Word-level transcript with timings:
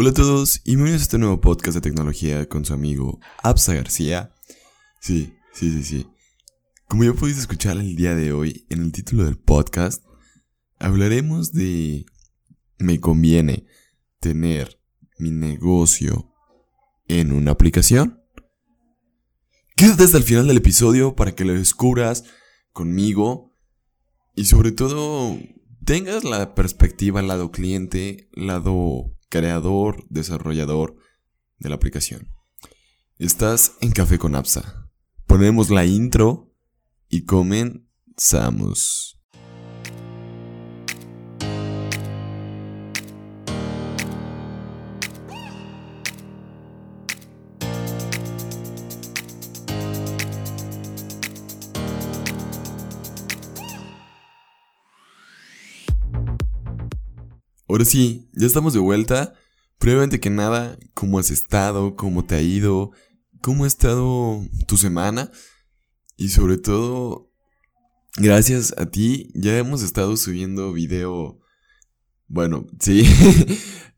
Hola 0.00 0.10
a 0.10 0.14
todos 0.14 0.60
y 0.62 0.76
bienvenidos 0.76 1.00
a 1.00 1.06
este 1.06 1.18
nuevo 1.18 1.40
podcast 1.40 1.74
de 1.74 1.80
tecnología 1.80 2.48
con 2.48 2.64
su 2.64 2.72
amigo 2.72 3.18
Absa 3.42 3.74
García. 3.74 4.32
Sí, 5.00 5.34
sí, 5.52 5.72
sí, 5.72 5.82
sí. 5.82 6.06
Como 6.86 7.02
ya 7.02 7.12
podéis 7.14 7.38
escuchar 7.38 7.78
el 7.78 7.96
día 7.96 8.14
de 8.14 8.32
hoy 8.32 8.64
en 8.70 8.82
el 8.82 8.92
título 8.92 9.24
del 9.24 9.36
podcast, 9.36 10.04
hablaremos 10.78 11.52
de 11.52 12.06
me 12.78 13.00
conviene 13.00 13.66
tener 14.20 14.80
mi 15.18 15.32
negocio 15.32 16.32
en 17.08 17.32
una 17.32 17.50
aplicación. 17.50 18.22
Quédate 19.74 20.04
hasta 20.04 20.18
el 20.18 20.22
final 20.22 20.46
del 20.46 20.58
episodio 20.58 21.16
para 21.16 21.34
que 21.34 21.44
lo 21.44 21.54
descubras 21.54 22.22
conmigo 22.72 23.52
y 24.36 24.44
sobre 24.44 24.70
todo 24.70 25.36
tengas 25.84 26.22
la 26.22 26.54
perspectiva 26.54 27.20
lado 27.20 27.50
cliente, 27.50 28.28
lado 28.32 29.17
creador, 29.28 30.04
desarrollador 30.08 30.96
de 31.58 31.68
la 31.68 31.76
aplicación. 31.76 32.28
Estás 33.18 33.76
en 33.80 33.92
Café 33.92 34.18
con 34.18 34.34
Apsa. 34.36 34.90
Ponemos 35.26 35.70
la 35.70 35.84
intro 35.84 36.54
y 37.08 37.24
comenzamos. 37.24 39.17
Ahora 57.68 57.84
sí, 57.84 58.30
ya 58.32 58.46
estamos 58.46 58.72
de 58.72 58.80
vuelta. 58.80 59.34
Previamente 59.78 60.20
que 60.20 60.30
nada, 60.30 60.78
¿cómo 60.94 61.18
has 61.18 61.30
estado? 61.30 61.96
¿Cómo 61.96 62.24
te 62.24 62.34
ha 62.36 62.40
ido? 62.40 62.92
¿Cómo 63.42 63.64
ha 63.64 63.66
estado 63.66 64.42
tu 64.66 64.78
semana? 64.78 65.30
Y 66.16 66.30
sobre 66.30 66.56
todo, 66.56 67.30
gracias 68.16 68.74
a 68.78 68.86
ti, 68.86 69.30
ya 69.34 69.58
hemos 69.58 69.82
estado 69.82 70.16
subiendo 70.16 70.72
video. 70.72 71.40
Bueno, 72.26 72.66
sí, 72.80 73.04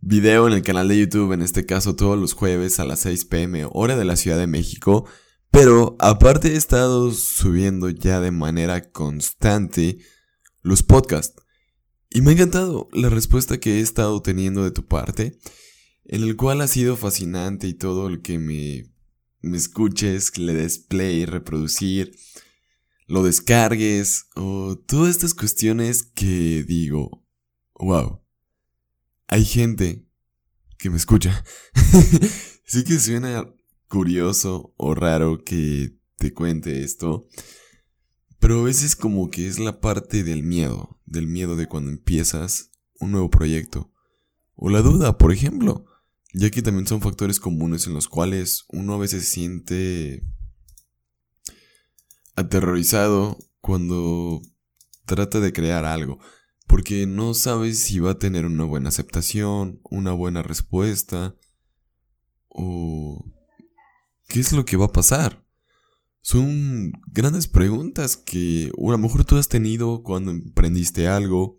video 0.00 0.48
en 0.48 0.54
el 0.54 0.62
canal 0.62 0.88
de 0.88 0.98
YouTube, 0.98 1.32
en 1.32 1.42
este 1.42 1.64
caso 1.64 1.94
todos 1.94 2.18
los 2.18 2.32
jueves 2.32 2.80
a 2.80 2.84
las 2.84 3.00
6 3.00 3.24
pm, 3.26 3.68
hora 3.70 3.96
de 3.96 4.04
la 4.04 4.16
Ciudad 4.16 4.38
de 4.38 4.48
México. 4.48 5.06
Pero 5.52 5.96
aparte 6.00 6.54
he 6.54 6.56
estado 6.56 7.12
subiendo 7.12 7.88
ya 7.88 8.20
de 8.20 8.32
manera 8.32 8.90
constante 8.90 9.98
los 10.62 10.82
podcasts. 10.82 11.40
Y 12.12 12.22
me 12.22 12.30
ha 12.30 12.34
encantado 12.34 12.88
la 12.92 13.08
respuesta 13.08 13.60
que 13.60 13.78
he 13.78 13.80
estado 13.80 14.20
teniendo 14.20 14.64
de 14.64 14.72
tu 14.72 14.84
parte, 14.84 15.38
en 16.04 16.24
el 16.24 16.36
cual 16.36 16.60
ha 16.60 16.66
sido 16.66 16.96
fascinante 16.96 17.68
y 17.68 17.74
todo 17.74 18.08
el 18.08 18.20
que 18.20 18.36
me, 18.40 18.92
escuches, 19.56 20.36
le 20.36 20.52
des 20.52 20.80
play, 20.80 21.24
reproducir, 21.24 22.12
lo 23.06 23.22
descargues, 23.22 24.26
o 24.34 24.76
todas 24.76 25.10
estas 25.10 25.34
cuestiones 25.34 26.02
que 26.02 26.64
digo, 26.64 27.24
wow, 27.74 28.20
hay 29.28 29.44
gente 29.44 30.04
que 30.78 30.90
me 30.90 30.96
escucha. 30.96 31.44
sí 32.64 32.82
que 32.82 32.98
suena 32.98 33.48
curioso 33.86 34.74
o 34.76 34.96
raro 34.96 35.44
que 35.44 35.96
te 36.16 36.34
cuente 36.34 36.82
esto, 36.82 37.28
pero 38.40 38.60
a 38.60 38.64
veces 38.64 38.96
como 38.96 39.30
que 39.30 39.46
es 39.46 39.58
la 39.58 39.80
parte 39.80 40.24
del 40.24 40.42
miedo, 40.42 40.98
del 41.04 41.26
miedo 41.26 41.56
de 41.56 41.68
cuando 41.68 41.90
empiezas 41.90 42.70
un 42.98 43.12
nuevo 43.12 43.30
proyecto. 43.30 43.92
O 44.56 44.70
la 44.70 44.82
duda, 44.82 45.18
por 45.18 45.32
ejemplo, 45.32 45.84
ya 46.32 46.50
que 46.50 46.62
también 46.62 46.86
son 46.86 47.02
factores 47.02 47.38
comunes 47.38 47.86
en 47.86 47.94
los 47.94 48.08
cuales 48.08 48.64
uno 48.68 48.94
a 48.94 48.98
veces 48.98 49.28
siente 49.28 50.24
aterrorizado 52.34 53.38
cuando 53.60 54.40
trata 55.04 55.40
de 55.40 55.52
crear 55.52 55.84
algo, 55.84 56.18
porque 56.66 57.06
no 57.06 57.34
sabes 57.34 57.78
si 57.78 57.98
va 57.98 58.12
a 58.12 58.18
tener 58.18 58.46
una 58.46 58.64
buena 58.64 58.88
aceptación, 58.88 59.80
una 59.84 60.12
buena 60.12 60.42
respuesta, 60.42 61.36
o 62.48 63.24
qué 64.28 64.40
es 64.40 64.52
lo 64.52 64.64
que 64.64 64.76
va 64.76 64.86
a 64.86 64.92
pasar. 64.92 65.44
Son 66.22 66.92
grandes 67.06 67.48
preguntas 67.48 68.16
que 68.16 68.70
a 68.76 68.90
lo 68.90 68.98
mejor 68.98 69.24
tú 69.24 69.36
has 69.36 69.48
tenido 69.48 70.02
cuando 70.02 70.30
emprendiste 70.30 71.08
algo, 71.08 71.56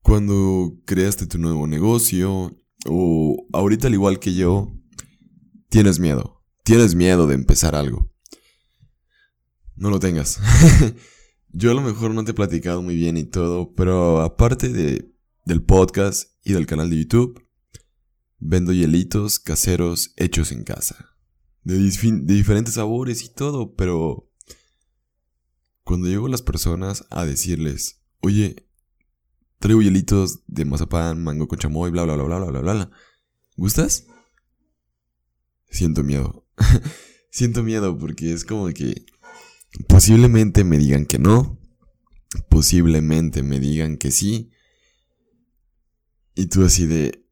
cuando 0.00 0.78
creaste 0.84 1.26
tu 1.26 1.38
nuevo 1.38 1.66
negocio, 1.66 2.56
o 2.86 3.46
ahorita 3.52 3.88
al 3.88 3.94
igual 3.94 4.20
que 4.20 4.34
yo, 4.34 4.72
tienes 5.68 5.98
miedo. 5.98 6.44
Tienes 6.62 6.94
miedo 6.94 7.26
de 7.26 7.34
empezar 7.34 7.74
algo. 7.74 8.10
No 9.74 9.90
lo 9.90 9.98
tengas. 9.98 10.38
yo 11.48 11.72
a 11.72 11.74
lo 11.74 11.80
mejor 11.80 12.14
no 12.14 12.24
te 12.24 12.30
he 12.30 12.34
platicado 12.34 12.80
muy 12.80 12.94
bien 12.94 13.16
y 13.16 13.24
todo, 13.24 13.74
pero 13.74 14.20
aparte 14.20 14.68
de, 14.68 15.12
del 15.44 15.62
podcast 15.62 16.30
y 16.44 16.52
del 16.52 16.66
canal 16.66 16.90
de 16.90 16.98
YouTube, 16.98 17.42
vendo 18.38 18.72
hielitos 18.72 19.40
caseros 19.40 20.12
hechos 20.16 20.52
en 20.52 20.62
casa 20.62 21.13
de, 21.64 21.78
diferentes 21.78 22.74
sabores 22.74 23.22
y 23.24 23.32
todo, 23.32 23.74
pero 23.74 24.30
cuando 25.82 26.08
llego 26.08 26.26
a 26.26 26.30
las 26.30 26.42
personas 26.42 27.06
a 27.10 27.24
decirles, 27.24 28.02
oye, 28.20 28.68
traigo 29.58 29.82
hielitos 29.82 30.40
de 30.46 30.64
mazapán, 30.64 31.22
mango 31.22 31.48
con 31.48 31.58
chamoy, 31.58 31.90
bla, 31.90 32.04
bla, 32.04 32.14
bla, 32.16 32.24
bla, 32.24 32.38
bla, 32.38 32.60
bla, 32.60 32.72
bla, 32.72 32.90
¿gustas? 33.56 34.06
Siento 35.68 36.04
miedo. 36.04 36.46
Siento 37.30 37.62
miedo 37.62 37.98
porque 37.98 38.32
es 38.32 38.44
como 38.44 38.68
que 38.68 39.06
posiblemente 39.88 40.62
me 40.62 40.78
digan 40.78 41.06
que 41.06 41.18
no, 41.18 41.58
posiblemente 42.48 43.42
me 43.42 43.58
digan 43.58 43.96
que 43.96 44.12
sí, 44.12 44.52
y 46.34 46.46
tú 46.46 46.64
así 46.64 46.86
de, 46.86 47.26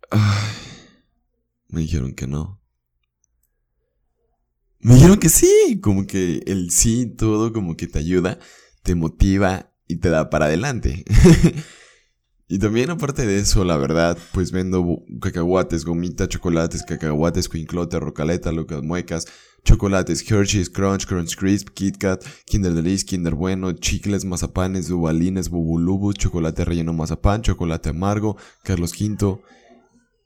me 1.69 1.81
dijeron 1.83 2.15
que 2.15 2.27
no. 2.27 2.62
Me 4.83 4.95
dijeron 4.97 5.19
que 5.19 5.29
sí, 5.29 5.79
como 5.81 6.09
que 6.09 6.43
el 6.47 6.71
sí, 6.73 7.07
todo 7.07 7.53
como 7.53 7.77
que 7.77 7.87
te 7.87 8.01
ayuda, 8.01 8.41
te 8.83 8.97
motiva 8.97 9.73
y 9.87 9.97
te 9.97 10.11
da 10.11 10.29
para 10.29 10.47
adelante. 10.47 11.05
y 12.49 12.59
también 12.59 12.91
aparte 12.91 13.25
de 13.25 13.39
eso, 13.39 13.65
la 13.65 13.77
verdad, 13.77 14.19
pues 14.33 14.51
vendo 14.51 15.05
cacahuates, 15.21 15.85
gomitas, 15.85 16.29
chocolates, 16.29 16.83
cacahuates, 16.83 17.49
quinclote, 17.49 18.01
rocaleta, 18.01 18.51
locas 18.51 18.83
muecas, 18.83 19.27
chocolates, 19.65 20.29
Hershey's, 20.29 20.69
Crunch, 20.69 21.07
Crunch 21.07 21.37
Crisp, 21.37 21.69
Kit 21.69 21.99
Kat, 21.99 22.25
Kinder 22.45 22.75
Delice, 22.75 23.07
Kinder 23.07 23.37
Bueno, 23.37 23.71
chicles, 23.75 24.25
mazapanes, 24.25 24.89
dubalines, 24.89 25.49
bubulubus, 25.49 26.17
chocolate 26.17 26.65
relleno 26.65 26.93
mazapán, 26.93 27.43
chocolate 27.43 27.91
amargo, 27.91 28.37
Carlos 28.65 28.93
V 29.01 29.41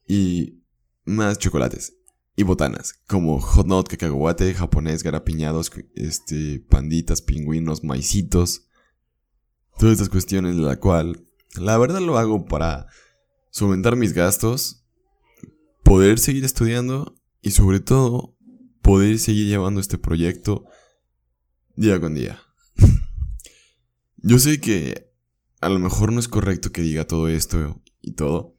y 0.08 0.62
más 1.04 1.36
chocolates 1.36 1.95
y 2.36 2.42
botanas, 2.42 3.00
como 3.08 3.40
hot 3.40 3.66
not, 3.66 3.88
cacahuate, 3.88 4.52
japonés, 4.52 5.02
garapiñados, 5.02 5.72
este, 5.94 6.60
panditas, 6.68 7.22
pingüinos, 7.22 7.82
maicitos. 7.82 8.68
Todas 9.78 9.94
estas 9.94 10.10
cuestiones, 10.10 10.54
la 10.56 10.78
cual, 10.78 11.26
la 11.58 11.78
verdad 11.78 12.00
lo 12.00 12.18
hago 12.18 12.44
para 12.44 12.88
solventar 13.50 13.96
mis 13.96 14.12
gastos, 14.12 14.84
poder 15.82 16.18
seguir 16.18 16.44
estudiando 16.44 17.18
y 17.40 17.52
sobre 17.52 17.80
todo 17.80 18.36
poder 18.82 19.18
seguir 19.18 19.48
llevando 19.48 19.80
este 19.80 19.96
proyecto 19.96 20.66
día 21.74 21.98
con 22.00 22.14
día. 22.14 22.38
Yo 24.18 24.38
sé 24.38 24.60
que 24.60 25.10
a 25.62 25.70
lo 25.70 25.78
mejor 25.78 26.12
no 26.12 26.20
es 26.20 26.28
correcto 26.28 26.70
que 26.70 26.82
diga 26.82 27.06
todo 27.06 27.28
esto 27.28 27.82
y 28.02 28.12
todo, 28.12 28.55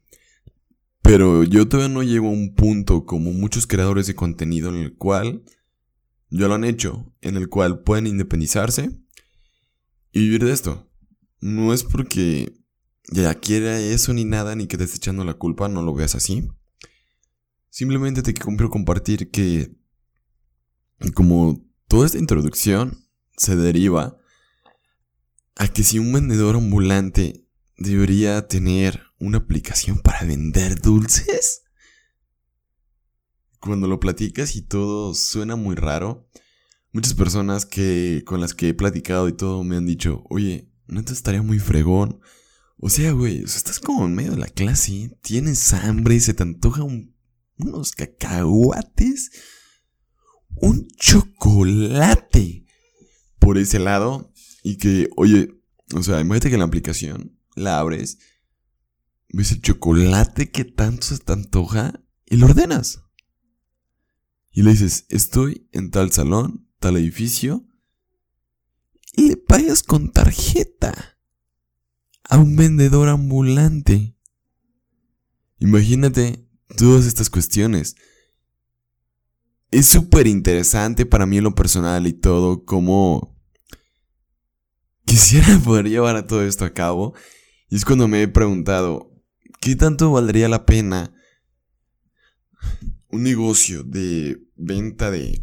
pero 1.08 1.42
yo 1.42 1.66
todavía 1.66 1.88
no 1.88 2.02
llego 2.02 2.28
a 2.28 2.32
un 2.32 2.54
punto 2.54 3.06
como 3.06 3.32
muchos 3.32 3.66
creadores 3.66 4.06
de 4.06 4.14
contenido 4.14 4.68
en 4.68 4.74
el 4.74 4.94
cual 4.94 5.42
ya 6.28 6.48
lo 6.48 6.54
han 6.54 6.64
hecho, 6.64 7.10
en 7.22 7.38
el 7.38 7.48
cual 7.48 7.82
pueden 7.82 8.06
independizarse 8.06 8.90
y 10.12 10.20
vivir 10.20 10.44
de 10.44 10.52
esto. 10.52 10.86
No 11.40 11.72
es 11.72 11.82
porque 11.82 12.52
ya 13.10 13.34
quiera 13.36 13.80
eso 13.80 14.12
ni 14.12 14.26
nada, 14.26 14.54
ni 14.54 14.66
que 14.66 14.76
te 14.76 14.84
esté 14.84 14.96
echando 14.96 15.24
la 15.24 15.32
culpa, 15.32 15.66
no 15.66 15.80
lo 15.80 15.94
veas 15.94 16.14
así. 16.14 16.46
Simplemente 17.70 18.20
te 18.20 18.34
quiero 18.34 18.68
compartir 18.68 19.30
que 19.30 19.74
como 21.14 21.66
toda 21.86 22.04
esta 22.04 22.18
introducción 22.18 23.08
se 23.34 23.56
deriva 23.56 24.18
a 25.56 25.68
que 25.68 25.84
si 25.84 25.98
un 25.98 26.12
vendedor 26.12 26.56
ambulante 26.56 27.48
debería 27.78 28.46
tener 28.46 29.07
una 29.18 29.38
aplicación 29.38 29.98
para 29.98 30.24
vender 30.24 30.80
dulces. 30.80 31.62
Cuando 33.60 33.88
lo 33.88 33.98
platicas 34.00 34.54
y 34.56 34.62
todo 34.62 35.14
suena 35.14 35.56
muy 35.56 35.74
raro, 35.74 36.28
muchas 36.92 37.14
personas 37.14 37.66
que 37.66 38.22
con 38.24 38.40
las 38.40 38.54
que 38.54 38.68
he 38.68 38.74
platicado 38.74 39.28
y 39.28 39.32
todo 39.32 39.64
me 39.64 39.76
han 39.76 39.86
dicho, 39.86 40.24
oye, 40.30 40.70
¿no 40.86 41.04
te 41.04 41.12
estaría 41.12 41.42
muy 41.42 41.58
fregón? 41.58 42.20
O 42.78 42.88
sea, 42.88 43.10
güey, 43.12 43.42
estás 43.42 43.80
como 43.80 44.04
en 44.06 44.14
medio 44.14 44.30
de 44.32 44.38
la 44.38 44.46
clase, 44.46 45.18
tienes 45.22 45.72
hambre 45.72 46.14
y 46.14 46.20
se 46.20 46.34
te 46.34 46.44
antoja 46.44 46.84
un 46.84 47.18
unos 47.58 47.92
cacahuates, 47.92 49.30
un 50.56 50.88
chocolate 50.96 52.66
por 53.38 53.58
ese 53.58 53.78
lado 53.78 54.32
y 54.62 54.76
que, 54.76 55.08
oye, 55.16 55.50
o 55.94 56.02
sea, 56.02 56.20
imagínate 56.20 56.50
que 56.50 56.58
la 56.58 56.64
aplicación 56.64 57.38
la 57.54 57.78
abres, 57.78 58.18
ves 59.30 59.52
el 59.52 59.62
chocolate 59.62 60.50
que 60.50 60.64
tanto 60.64 61.06
se 61.06 61.18
te 61.18 61.32
antoja 61.32 62.02
y 62.26 62.36
lo 62.36 62.46
ordenas. 62.46 63.02
Y 64.50 64.62
le 64.62 64.70
dices, 64.70 65.06
estoy 65.08 65.68
en 65.72 65.90
tal 65.90 66.10
salón, 66.12 66.68
tal 66.78 66.96
edificio, 66.96 67.66
y 69.14 69.28
le 69.28 69.36
pagas 69.36 69.82
con 69.82 70.10
tarjeta 70.12 71.18
a 72.24 72.38
un 72.38 72.56
vendedor 72.56 73.08
ambulante. 73.08 74.16
Imagínate 75.58 76.48
todas 76.76 77.06
estas 77.06 77.30
cuestiones. 77.30 77.96
Es 79.70 79.86
súper 79.86 80.26
interesante 80.26 81.04
para 81.04 81.26
mí 81.26 81.38
en 81.38 81.44
lo 81.44 81.54
personal 81.54 82.06
y 82.06 82.12
todo, 82.12 82.64
como 82.64 83.36
quisiera 85.04 85.58
poder 85.64 85.88
llevar 85.88 86.16
a 86.16 86.26
todo 86.26 86.42
esto 86.42 86.64
a 86.64 86.72
cabo. 86.72 87.14
Y 87.68 87.76
es 87.76 87.84
cuando 87.84 88.08
me 88.08 88.22
he 88.22 88.28
preguntado, 88.28 89.17
¿qué 89.60 89.76
tanto 89.76 90.12
valdría 90.12 90.48
la 90.48 90.66
pena 90.66 91.12
un 93.10 93.22
negocio 93.22 93.82
de 93.82 94.38
venta 94.56 95.10
de 95.10 95.42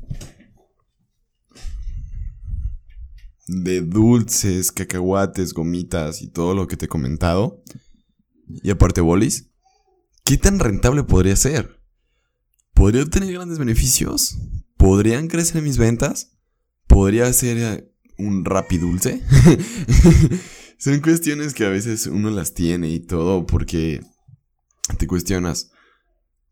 de 3.48 3.82
dulces, 3.82 4.72
cacahuates, 4.72 5.54
gomitas 5.54 6.22
y 6.22 6.28
todo 6.28 6.56
lo 6.56 6.68
que 6.68 6.78
te 6.78 6.86
he 6.86 6.90
comentado. 6.90 7.64
Y 8.48 8.70
aparte 8.70 9.02
bolis. 9.02 9.52
¿Qué 10.24 10.38
tan 10.38 10.60
rentable 10.60 11.04
podría 11.04 11.36
ser? 11.36 11.80
¿Podría 12.74 13.04
obtener 13.04 13.32
grandes 13.32 13.60
beneficios? 13.60 14.38
¿Podrían 14.78 15.28
crecer 15.28 15.62
mis 15.62 15.78
ventas? 15.78 16.32
¿Podría 16.88 17.32
ser 17.34 17.58
eh, 17.58 17.94
un 18.18 18.44
rapidulce? 18.44 19.22
Son 20.78 21.00
cuestiones 21.00 21.54
que 21.54 21.66
a 21.66 21.70
veces 21.70 22.08
uno 22.08 22.30
las 22.30 22.54
tiene 22.54 22.90
y 22.90 23.00
todo 23.00 23.46
porque 23.46 24.02
te 24.98 25.08
cuestionas, 25.08 25.72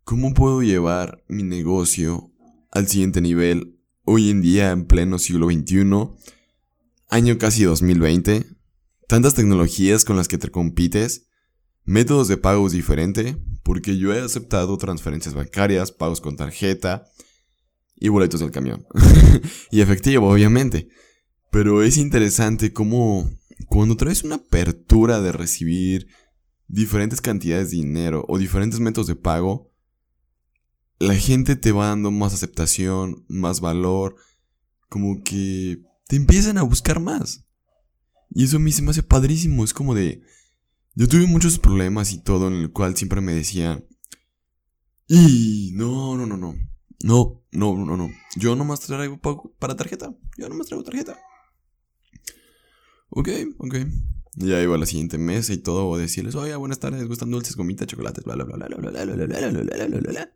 ¿cómo 0.04 0.34
puedo 0.34 0.62
llevar 0.62 1.24
mi 1.28 1.44
negocio 1.44 2.32
al 2.72 2.88
siguiente 2.88 3.22
nivel 3.22 3.80
hoy 4.04 4.30
en 4.30 4.42
día 4.42 4.72
en 4.72 4.86
pleno 4.86 5.20
siglo 5.20 5.48
XXI? 5.50 5.84
Año 7.10 7.38
casi 7.38 7.64
2020. 7.64 8.46
Tantas 9.08 9.36
tecnologías 9.36 10.06
con 10.06 10.16
las 10.16 10.28
que 10.28 10.38
te 10.38 10.50
compites. 10.50 11.28
Métodos 11.84 12.30
de 12.30 12.38
pagos 12.38 12.72
diferente, 12.72 13.38
porque 13.62 13.98
yo 13.98 14.14
he 14.14 14.22
aceptado 14.22 14.78
transferencias 14.78 15.36
bancarias, 15.36 15.92
pagos 15.92 16.22
con 16.22 16.38
tarjeta 16.38 17.06
y 17.98 18.08
boletos 18.08 18.40
del 18.40 18.52
camión. 18.52 18.86
y 19.72 19.82
efectivo, 19.82 20.30
obviamente. 20.30 20.88
Pero 21.52 21.84
es 21.84 21.98
interesante 21.98 22.72
cómo 22.72 23.30
cuando 23.68 23.98
traes 23.98 24.24
una 24.24 24.36
apertura 24.36 25.22
de 25.22 25.32
recibir 25.32 26.08
diferentes 26.68 27.22
cantidades 27.22 27.72
de 27.72 27.78
dinero 27.78 28.26
o 28.28 28.38
diferentes 28.38 28.80
métodos 28.80 29.08
de 29.08 29.16
pago, 29.16 29.72
la 31.00 31.16
gente 31.16 31.56
te 31.56 31.72
va 31.72 31.88
dando 31.88 32.12
más 32.12 32.34
aceptación, 32.34 33.26
más 33.28 33.60
valor, 33.60 34.16
como 34.90 35.24
que 35.24 35.82
te 36.08 36.16
empiezan 36.16 36.58
a 36.58 36.64
buscar 36.64 37.00
más. 37.00 37.46
Y 38.30 38.46
eso 38.46 38.58
a 38.58 38.60
mí 38.60 38.72
se 38.72 38.82
me 38.82 38.92
hace 38.92 39.04
padrísimo. 39.04 39.64
Es 39.64 39.74
como 39.74 39.94
de. 39.94 40.22
Yo 40.96 41.08
tuve 41.08 41.28
muchos 41.28 41.60
problemas 41.60 42.14
y 42.14 42.20
todo, 42.20 42.48
en 42.48 42.54
el 42.54 42.72
cual 42.72 42.96
siempre 42.96 43.22
me 43.22 43.34
decía. 43.34 43.84
Y 45.08 45.72
no, 45.74 46.16
no, 46.18 46.26
no, 46.26 46.38
no. 46.38 46.56
No, 47.04 47.44
no, 47.52 47.86
no, 47.86 47.98
no. 47.98 48.10
Yo 48.36 48.56
nomás 48.56 48.80
traigo 48.82 49.20
para 49.60 49.76
tarjeta. 49.76 50.16
Yo 50.38 50.50
nomás 50.50 50.68
traigo 50.68 50.84
tarjeta. 50.84 51.20
Ok, 53.16 53.30
ok. 53.60 53.76
Ya 54.36 54.60
iba 54.62 54.74
a 54.74 54.80
la 54.80 54.88
siguiente 54.88 55.20
mesa 55.20 55.54
y 55.54 55.58
todo, 55.58 55.88
o 55.88 55.98
decirles, 55.98 56.34
oye, 56.34 56.56
buenas 56.56 56.80
tardes, 56.80 57.08
gustan 57.08 57.30
dulces, 57.30 57.56
gomitas, 57.56 57.88
chocolates, 57.88 58.24
bla, 58.24 58.34
bla, 58.34 58.46
bla, 58.46 58.56
bla, 58.56 58.68
bla, 58.68 58.90
bla, 58.90 59.06
bla, 59.06 59.14
bla, 59.16 59.28
bla, 59.28 59.88
bla, 59.88 60.12
bla. 60.12 60.34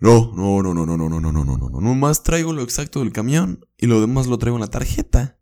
No, 0.00 0.32
no, 0.34 0.62
no, 0.62 0.72
no, 0.74 0.86
no, 0.86 0.96
no, 0.96 1.08
no, 1.10 1.20
no, 1.20 1.30
no, 1.30 1.44
no, 1.44 1.58
no, 1.58 1.68
no. 1.68 1.80
Nomás 1.80 2.22
traigo 2.22 2.54
lo 2.54 2.62
exacto 2.62 3.00
del 3.00 3.12
camión 3.12 3.66
y 3.76 3.86
lo 3.86 4.00
demás 4.00 4.26
lo 4.28 4.38
traigo 4.38 4.56
en 4.56 4.62
la 4.62 4.70
tarjeta. 4.70 5.38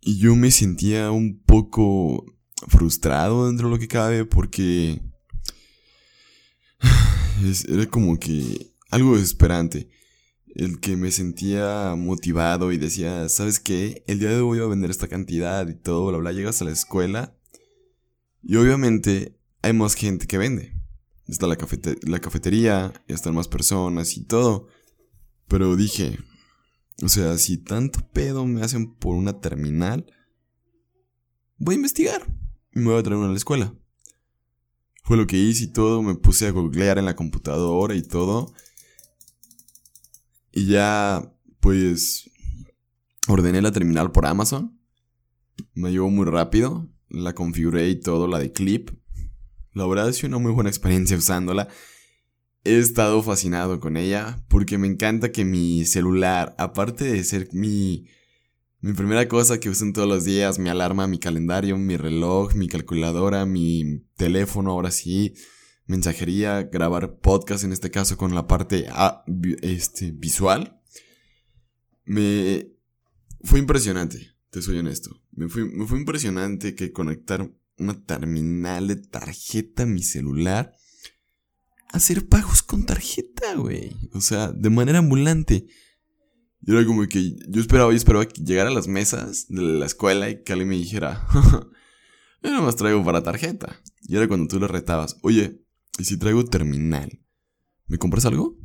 Y 0.00 0.18
yo 0.18 0.34
me 0.34 0.50
sentía 0.50 1.10
un 1.10 1.42
poco 1.42 2.24
frustrado 2.68 3.48
dentro 3.48 3.68
de 3.68 3.74
lo 3.74 3.78
que 3.78 3.88
cabe 3.88 4.24
porque 4.24 5.02
era 7.68 7.86
como 7.86 8.18
que 8.18 8.74
algo 8.90 9.14
desesperante. 9.14 9.90
El 10.54 10.80
que 10.80 10.96
me 10.96 11.10
sentía 11.10 11.94
motivado 11.96 12.72
y 12.72 12.78
decía, 12.78 13.28
¿sabes 13.28 13.58
qué? 13.58 14.04
El 14.06 14.18
día 14.18 14.30
de 14.30 14.36
hoy 14.36 14.58
voy 14.58 14.66
a 14.66 14.68
vender 14.68 14.90
esta 14.90 15.08
cantidad 15.08 15.66
y 15.68 15.74
todo, 15.74 16.06
bla, 16.06 16.18
bla. 16.18 16.32
Llegas 16.32 16.60
a 16.60 16.66
la 16.66 16.72
escuela 16.72 17.34
y 18.42 18.56
obviamente 18.56 19.38
hay 19.62 19.72
más 19.72 19.94
gente 19.94 20.26
que 20.26 20.38
vende 20.38 20.82
está 21.32 21.46
la, 21.46 21.56
cafetería, 22.20 22.92
están 23.08 23.34
más 23.34 23.48
personas 23.48 24.16
y 24.16 24.24
todo. 24.24 24.68
Pero 25.48 25.76
dije, 25.76 26.18
o 27.02 27.08
sea, 27.08 27.36
si 27.38 27.58
tanto 27.58 28.00
pedo 28.12 28.46
me 28.46 28.62
hacen 28.62 28.94
por 28.94 29.16
una 29.16 29.40
terminal, 29.40 30.06
voy 31.58 31.74
a 31.74 31.76
investigar 31.76 32.26
y 32.74 32.80
me 32.80 32.90
voy 32.90 33.00
a 33.00 33.02
traer 33.02 33.18
una 33.18 33.28
a 33.28 33.30
la 33.30 33.36
escuela. 33.36 33.74
Fue 35.04 35.16
lo 35.16 35.26
que 35.26 35.36
hice 35.36 35.64
y 35.64 35.72
todo, 35.72 36.02
me 36.02 36.14
puse 36.14 36.46
a 36.46 36.52
googlear 36.52 36.98
en 36.98 37.06
la 37.06 37.16
computadora 37.16 37.94
y 37.94 38.02
todo. 38.02 38.52
Y 40.52 40.66
ya, 40.66 41.34
pues, 41.60 42.30
ordené 43.26 43.62
la 43.62 43.72
terminal 43.72 44.12
por 44.12 44.26
Amazon. 44.26 44.78
Me 45.74 45.90
llegó 45.90 46.10
muy 46.10 46.26
rápido. 46.26 46.88
La 47.08 47.34
configuré 47.34 47.88
y 47.88 48.00
todo, 48.00 48.28
la 48.28 48.38
de 48.38 48.52
clip. 48.52 48.90
La 49.74 49.86
verdad 49.86 50.08
es 50.08 50.22
una 50.22 50.38
muy 50.38 50.52
buena 50.52 50.70
experiencia 50.70 51.16
usándola. 51.16 51.68
He 52.64 52.78
estado 52.78 53.22
fascinado 53.22 53.80
con 53.80 53.96
ella 53.96 54.44
porque 54.48 54.78
me 54.78 54.86
encanta 54.86 55.32
que 55.32 55.44
mi 55.44 55.84
celular, 55.84 56.54
aparte 56.58 57.04
de 57.04 57.24
ser 57.24 57.48
mi, 57.52 58.06
mi 58.80 58.92
primera 58.92 59.26
cosa 59.28 59.58
que 59.58 59.68
uso 59.68 59.84
todos 59.92 60.08
los 60.08 60.24
días, 60.24 60.58
mi 60.58 60.68
alarma, 60.68 61.06
mi 61.06 61.18
calendario, 61.18 61.76
mi 61.76 61.96
reloj, 61.96 62.54
mi 62.54 62.68
calculadora, 62.68 63.46
mi 63.46 64.04
teléfono, 64.16 64.70
ahora 64.70 64.90
sí, 64.90 65.34
mensajería, 65.92 66.62
grabar 66.62 67.18
podcast 67.18 67.64
en 67.64 67.72
este 67.72 67.90
caso 67.90 68.16
con 68.16 68.34
la 68.34 68.46
parte 68.46 68.86
ah, 68.90 69.24
este, 69.60 70.10
visual, 70.10 70.80
me 72.06 72.72
fue 73.42 73.58
impresionante, 73.58 74.34
te 74.50 74.62
soy 74.62 74.78
honesto. 74.78 75.10
Me 75.32 75.48
fue, 75.48 75.66
me 75.66 75.86
fue 75.86 75.98
impresionante 75.98 76.74
que 76.74 76.92
conectar 76.92 77.52
una 77.78 78.02
terminal 78.04 78.88
de 78.88 78.96
tarjeta 78.96 79.82
en 79.82 79.92
mi 79.92 80.02
celular. 80.02 80.74
Hacer 81.92 82.26
pagos 82.26 82.62
con 82.62 82.86
tarjeta, 82.86 83.54
güey. 83.56 83.94
O 84.14 84.22
sea, 84.22 84.50
de 84.50 84.70
manera 84.70 84.98
ambulante. 84.98 85.66
Y 86.62 86.72
era 86.72 86.86
como 86.86 87.06
que 87.06 87.36
yo 87.48 87.60
esperaba, 87.60 87.90
yo 87.90 87.96
esperaba 87.96 88.26
que 88.26 88.42
llegara 88.42 88.70
a 88.70 88.74
las 88.74 88.88
mesas 88.88 89.46
de 89.48 89.60
la 89.60 89.84
escuela 89.84 90.30
y 90.30 90.42
que 90.42 90.52
alguien 90.52 90.70
me 90.70 90.76
dijera, 90.76 91.26
yo 92.42 92.50
nada 92.50 92.62
más 92.62 92.76
traigo 92.76 93.04
para 93.04 93.22
tarjeta. 93.22 93.78
Y 94.02 94.16
era 94.16 94.26
cuando 94.26 94.48
tú 94.48 94.58
le 94.58 94.68
retabas, 94.68 95.18
oye, 95.22 95.61
¿y 95.98 96.04
si 96.04 96.16
traigo 96.16 96.44
terminal? 96.44 97.24
¿Me 97.86 97.98
compras 97.98 98.26
algo? 98.26 98.56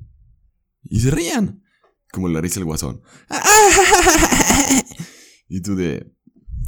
Y 0.83 0.99
se 0.99 1.11
rían. 1.11 1.63
Como 2.11 2.29
la 2.29 2.41
risa 2.41 2.59
el 2.59 2.65
guasón. 2.65 3.01
y 5.49 5.61
tú 5.61 5.75
de, 5.75 6.17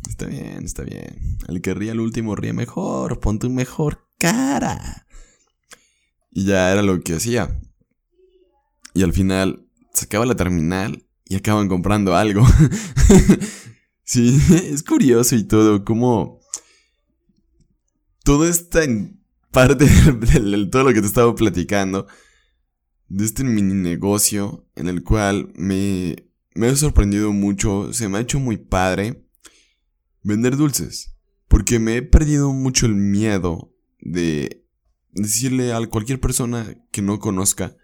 Está 0.09 0.25
bien, 0.25 0.65
está 0.65 0.83
bien. 0.83 1.37
El 1.47 1.61
que 1.61 1.73
ríe 1.73 1.91
al 1.91 2.01
último 2.01 2.35
ríe 2.35 2.51
mejor. 2.51 3.21
Ponte 3.21 3.47
un 3.47 3.55
mejor 3.55 4.09
cara. 4.17 5.07
Y 6.31 6.45
ya 6.45 6.71
era 6.71 6.81
lo 6.81 6.99
que 7.01 7.15
hacía. 7.15 7.61
Y 8.93 9.03
al 9.03 9.13
final 9.13 9.69
sacaba 9.93 10.25
la 10.25 10.35
terminal 10.35 11.07
y 11.23 11.35
acaban 11.35 11.69
comprando 11.69 12.15
algo. 12.15 12.45
sí, 14.03 14.37
es 14.51 14.83
curioso 14.83 15.35
y 15.35 15.43
todo. 15.43 15.85
Como 15.85 16.41
todo 18.25 18.45
está 18.45 18.83
en 18.83 19.18
parte 19.51 19.85
de, 19.85 20.67
todo 20.67 20.83
lo 20.83 20.93
que 20.93 21.01
te 21.01 21.07
estaba 21.07 21.33
platicando. 21.35 22.07
De 23.07 23.25
este 23.25 23.43
mini 23.43 23.73
negocio 23.73 24.67
en 24.75 24.87
el 24.87 25.03
cual 25.03 25.51
me, 25.55 26.15
me 26.53 26.67
ha 26.67 26.75
sorprendido 26.75 27.33
mucho. 27.33 27.91
Se 27.93 28.07
me 28.07 28.17
ha 28.17 28.21
hecho 28.21 28.39
muy 28.39 28.57
padre 28.57 29.25
vender 30.23 30.57
dulces. 30.57 31.15
Porque 31.47 31.79
me 31.79 31.97
he 31.97 32.01
perdido 32.03 32.53
mucho 32.53 32.85
el 32.85 32.95
miedo 32.95 33.73
de 33.99 34.67
decirle 35.11 35.73
a 35.73 35.85
cualquier 35.87 36.19
persona 36.19 36.75
que 36.91 37.01
no 37.01 37.19
conozca 37.19 37.75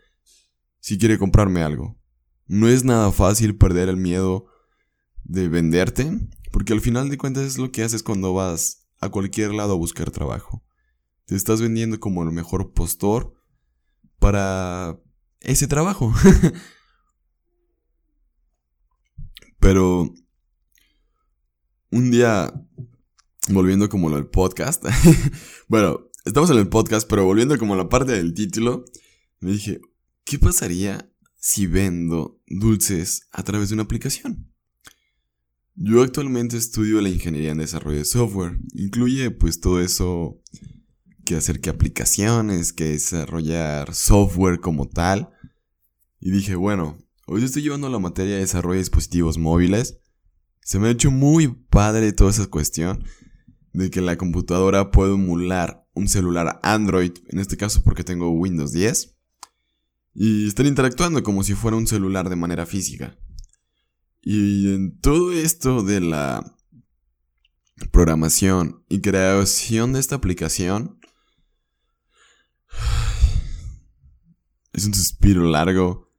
si 0.80 0.98
quiere 0.98 1.18
comprarme 1.18 1.64
algo. 1.64 2.00
No 2.48 2.68
es 2.68 2.84
nada 2.84 3.12
fácil 3.12 3.58
perder 3.58 3.90
el 3.90 3.98
miedo 3.98 4.46
de 5.24 5.50
venderte, 5.50 6.12
porque 6.52 6.74
al 6.74 6.82
final 6.82 7.10
de 7.10 7.18
cuentas 7.18 7.44
es 7.46 7.58
lo 7.58 7.72
que 7.72 7.84
haces 7.84 8.04
cuando 8.04 8.34
vas 8.34 8.88
a 9.00 9.10
cualquier 9.10 9.52
lado 9.54 9.74
a 9.74 9.78
buscar 9.78 10.12
trabajo. 10.12 10.65
Te 11.26 11.36
estás 11.36 11.62
vendiendo 11.62 12.00
como 12.00 12.24
el 12.24 12.32
mejor 12.32 12.74
postor 12.74 13.34
para 14.20 15.00
ese 15.40 15.68
trabajo. 15.68 16.14
Pero 19.60 20.14
un 21.90 22.12
día, 22.12 22.54
volviendo 23.50 23.90
como 23.90 24.12
del 24.12 24.28
podcast, 24.28 24.86
bueno, 25.68 26.08
estamos 26.26 26.52
en 26.52 26.58
el 26.58 26.70
podcast, 26.70 27.10
pero 27.10 27.26
volviendo 27.26 27.58
como 27.58 27.74
a 27.74 27.78
la 27.78 27.90
parte 27.90 28.12
del 28.12 28.36
título, 28.36 28.86
me 29.40 29.54
dije, 29.54 29.82
¿qué 30.24 30.38
pasaría 30.38 31.12
si 31.36 31.66
vendo 31.66 32.40
dulces 32.48 33.28
a 33.32 33.44
través 33.44 33.70
de 33.70 33.76
una 33.76 33.84
aplicación? 33.84 34.52
Yo 35.74 36.04
actualmente 36.04 36.58
estudio 36.58 37.02
la 37.02 37.10
ingeniería 37.10 37.52
en 37.52 37.58
desarrollo 37.58 37.98
de 37.98 38.06
software. 38.06 38.60
Incluye 38.74 39.32
pues 39.32 39.60
todo 39.60 39.82
eso 39.82 40.42
que 41.26 41.36
hacer 41.36 41.60
que 41.60 41.70
aplicaciones, 41.70 42.72
que 42.72 42.86
desarrollar 42.86 43.94
software 43.94 44.62
como 44.62 44.88
tal. 44.88 45.30
Y 46.22 46.32
dije, 46.32 46.56
bueno, 46.56 46.98
hoy 47.28 47.44
estoy 47.44 47.64
llevando 47.64 47.90
la 47.90 48.00
materia 48.00 48.36
de 48.36 48.42
desarrollo 48.42 48.76
de 48.76 48.80
dispositivos 48.80 49.38
móviles. 49.38 50.00
Se 50.62 50.80
me 50.80 50.88
ha 50.88 50.92
hecho 50.92 51.12
muy 51.12 51.50
padre 51.50 52.14
toda 52.14 52.30
esa 52.32 52.48
cuestión 52.48 53.04
de 53.74 53.90
que 53.90 54.02
la 54.02 54.18
computadora 54.18 54.92
puede 54.92 55.14
emular 55.14 55.86
un 55.94 56.08
celular 56.08 56.60
Android, 56.64 57.12
en 57.28 57.40
este 57.40 57.58
caso 57.58 57.84
porque 57.84 58.04
tengo 58.04 58.30
Windows 58.30 58.72
10, 58.72 59.16
y 60.14 60.48
estar 60.48 60.66
interactuando 60.66 61.24
como 61.24 61.44
si 61.44 61.56
fuera 61.56 61.78
un 61.78 61.88
celular 61.88 62.30
de 62.30 62.36
manera 62.36 62.66
física. 62.66 63.18
Y 64.22 64.74
en 64.74 65.00
todo 65.00 65.32
esto 65.34 65.84
de 65.84 66.02
la 66.02 66.56
programación 67.92 68.84
y 68.90 69.02
creación 69.02 69.94
de 69.94 70.00
esta 70.00 70.16
aplicación, 70.16 71.00
es 74.76 74.86
un 74.86 74.94
suspiro 74.94 75.44
largo 75.46 76.12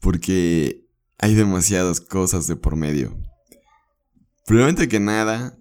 porque 0.00 0.88
hay 1.18 1.34
demasiadas 1.34 2.00
cosas 2.00 2.48
de 2.48 2.56
por 2.56 2.74
medio. 2.74 3.16
Primeramente 4.44 4.88
que 4.88 4.98
nada, 4.98 5.56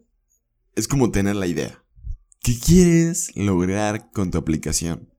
es 0.75 0.87
como 0.87 1.11
tener 1.11 1.35
la 1.35 1.45
idea. 1.45 1.83
¿Qué 2.41 2.59
quieres 2.59 3.35
lograr 3.35 4.09
con 4.11 4.31
tu 4.31 4.39
aplicación? 4.39 5.13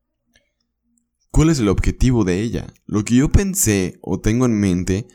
¿Cuál 1.30 1.50
es 1.50 1.60
el 1.60 1.68
objetivo 1.68 2.24
de 2.24 2.40
ella? 2.40 2.66
Lo 2.86 3.04
que 3.04 3.14
yo 3.14 3.30
pensé 3.30 3.98
o 4.02 4.20
tengo 4.20 4.44
en 4.44 4.58
mente 4.58 5.06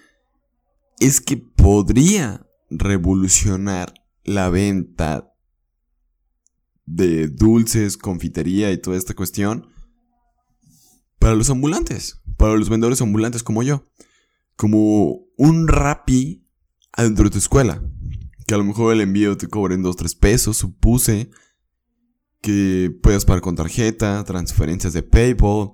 es 0.99 1.19
que 1.19 1.35
podría 1.35 2.47
revolucionar 2.69 3.93
la 4.23 4.49
venta 4.49 5.33
de 6.85 7.27
dulces, 7.27 7.97
confitería 7.97 8.71
y 8.71 8.77
toda 8.77 8.95
esta 8.95 9.13
cuestión 9.13 9.67
para 11.19 11.36
los 11.36 11.50
ambulantes, 11.50 12.21
para 12.38 12.55
los 12.55 12.69
vendedores 12.69 13.01
ambulantes 13.01 13.43
como 13.43 13.63
yo, 13.63 13.86
como 14.55 15.25
un 15.38 15.67
rapi 15.67 16.45
adentro 16.93 17.25
de 17.25 17.31
tu 17.31 17.38
escuela, 17.38 17.81
que 18.47 18.53
a 18.53 18.57
lo 18.57 18.63
mejor 18.63 18.93
el 18.93 19.01
envío 19.01 19.36
te 19.36 19.47
cobren 19.47 19.83
2, 19.83 19.95
3 19.95 20.15
pesos, 20.15 20.57
supuse. 20.57 21.29
Que 22.41 22.97
puedas 23.03 23.25
pagar 23.25 23.41
con 23.41 23.55
tarjeta, 23.55 24.24
transferencias 24.24 24.93
de 24.93 25.03
PayPal. 25.03 25.71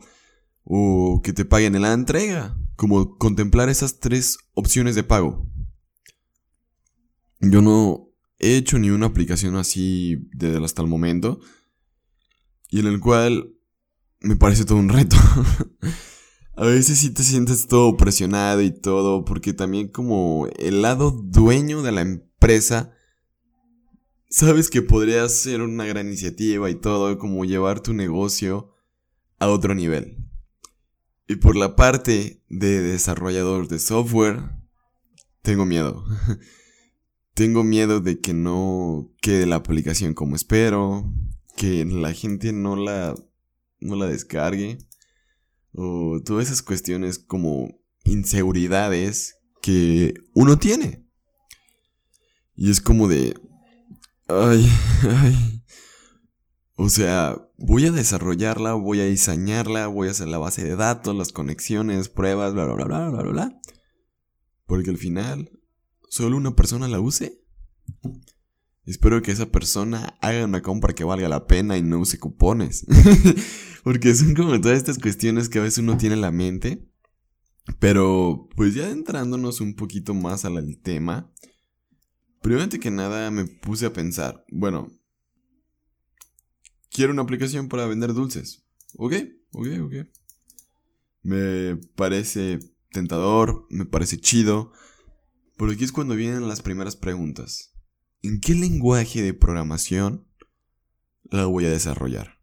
O 0.63 1.21
que 1.23 1.33
te 1.33 1.45
paguen 1.45 1.75
en 1.75 1.83
la 1.83 1.93
entrega. 1.93 2.57
Como 2.75 3.15
contemplar 3.17 3.69
esas 3.69 4.00
tres 4.00 4.39
opciones 4.55 4.95
de 4.95 5.03
pago. 5.03 5.47
Yo 7.39 7.62
no 7.62 8.09
he 8.39 8.57
hecho 8.57 8.79
ni 8.79 8.89
una 8.89 9.05
aplicación 9.05 9.55
así 9.55 10.27
desde 10.33 10.63
hasta 10.65 10.81
el 10.81 10.88
momento. 10.88 11.39
Y 12.71 12.79
en 12.79 12.88
el 12.88 13.00
cual 13.00 13.53
me 14.23 14.35
parece 14.35 14.65
todo 14.65 14.79
un 14.79 14.89
reto. 14.89 15.17
A 16.55 16.65
veces 16.65 16.99
sí 16.99 17.09
te 17.09 17.23
sientes 17.23 17.67
todo 17.67 17.97
presionado 17.97 18.61
y 18.61 18.71
todo, 18.71 19.25
porque 19.25 19.53
también 19.53 19.87
como 19.89 20.47
el 20.57 20.81
lado 20.81 21.11
dueño 21.11 21.81
de 21.81 21.91
la 21.91 22.01
empresa, 22.01 22.91
sabes 24.29 24.69
que 24.69 24.81
podría 24.81 25.27
ser 25.29 25.61
una 25.61 25.85
gran 25.85 26.07
iniciativa 26.07 26.69
y 26.69 26.75
todo, 26.75 27.17
como 27.17 27.43
llevar 27.43 27.81
tu 27.81 27.93
negocio 27.93 28.73
a 29.39 29.47
otro 29.47 29.75
nivel. 29.75 30.17
Y 31.27 31.37
por 31.37 31.55
la 31.55 31.75
parte 31.75 32.43
de 32.49 32.81
desarrollador 32.81 33.67
de 33.67 33.79
software, 33.79 34.41
tengo 35.41 35.65
miedo. 35.65 36.05
tengo 37.33 37.63
miedo 37.63 37.99
de 37.99 38.19
que 38.19 38.33
no 38.33 39.11
quede 39.21 39.47
la 39.47 39.55
aplicación 39.55 40.13
como 40.13 40.35
espero, 40.35 41.11
que 41.57 41.83
la 41.83 42.13
gente 42.13 42.53
no 42.53 42.75
la, 42.75 43.15
no 43.83 43.95
la 43.95 44.07
descargue, 44.07 44.77
o 45.73 46.21
todas 46.23 46.47
esas 46.47 46.61
cuestiones 46.61 47.19
como 47.19 47.79
inseguridades 48.03 49.35
que 49.61 50.13
uno 50.33 50.57
tiene. 50.57 51.07
Y 52.55 52.69
es 52.69 52.81
como 52.81 53.07
de... 53.07 53.33
Ay, 54.27 54.69
ay. 55.03 55.63
O 56.75 56.89
sea, 56.89 57.37
voy 57.57 57.85
a 57.85 57.91
desarrollarla, 57.91 58.73
voy 58.73 58.99
a 58.99 59.05
diseñarla, 59.05 59.87
voy 59.87 60.07
a 60.07 60.11
hacer 60.11 60.27
la 60.27 60.37
base 60.37 60.63
de 60.63 60.75
datos, 60.75 61.15
las 61.15 61.31
conexiones, 61.31 62.09
pruebas, 62.09 62.53
bla, 62.53 62.65
bla, 62.65 62.73
bla, 62.73 62.85
bla, 62.85 63.09
bla, 63.09 63.31
bla. 63.31 63.61
Porque 64.65 64.89
al 64.89 64.97
final, 64.97 65.51
solo 66.09 66.35
una 66.37 66.55
persona 66.55 66.87
la 66.87 66.99
use. 66.99 67.41
Espero 68.85 69.21
que 69.21 69.31
esa 69.31 69.49
persona 69.49 70.17
haga 70.21 70.43
una 70.43 70.61
compra 70.61 70.93
que 70.93 71.05
valga 71.05 71.29
la 71.29 71.47
pena 71.47 71.77
y 71.77 71.81
no 71.81 71.99
use 71.99 72.19
cupones. 72.19 72.85
Porque 73.83 74.13
son 74.13 74.33
como 74.33 74.59
todas 74.59 74.77
estas 74.77 74.99
cuestiones 74.99 75.47
que 75.47 75.59
a 75.59 75.63
veces 75.63 75.79
uno 75.79 75.97
tiene 75.97 76.15
en 76.15 76.21
la 76.21 76.31
mente. 76.31 76.89
Pero, 77.79 78.49
pues 78.55 78.73
ya 78.73 78.89
entrándonos 78.89 79.61
un 79.61 79.75
poquito 79.75 80.13
más 80.13 80.43
al 80.43 80.79
tema. 80.81 81.33
Primero 82.41 82.67
que 82.69 82.91
nada 82.91 83.31
me 83.31 83.45
puse 83.45 83.85
a 83.85 83.93
pensar, 83.93 84.43
bueno, 84.49 84.91
quiero 86.91 87.13
una 87.13 87.21
aplicación 87.21 87.69
para 87.69 87.85
vender 87.85 88.13
dulces. 88.13 88.65
Ok, 88.97 89.13
ok, 89.53 89.67
ok. 89.81 89.93
Me 91.21 91.77
parece 91.95 92.59
tentador, 92.91 93.65
me 93.69 93.85
parece 93.85 94.19
chido. 94.19 94.73
Pero 95.57 95.71
aquí 95.71 95.85
es 95.85 95.93
cuando 95.93 96.15
vienen 96.15 96.49
las 96.49 96.61
primeras 96.61 96.97
preguntas. 96.97 97.72
¿En 98.25 98.39
qué 98.39 98.55
lenguaje 98.55 99.21
de 99.21 99.33
programación 99.33 100.25
la 101.23 101.45
voy 101.45 101.65
a 101.65 101.69
desarrollar? 101.69 102.39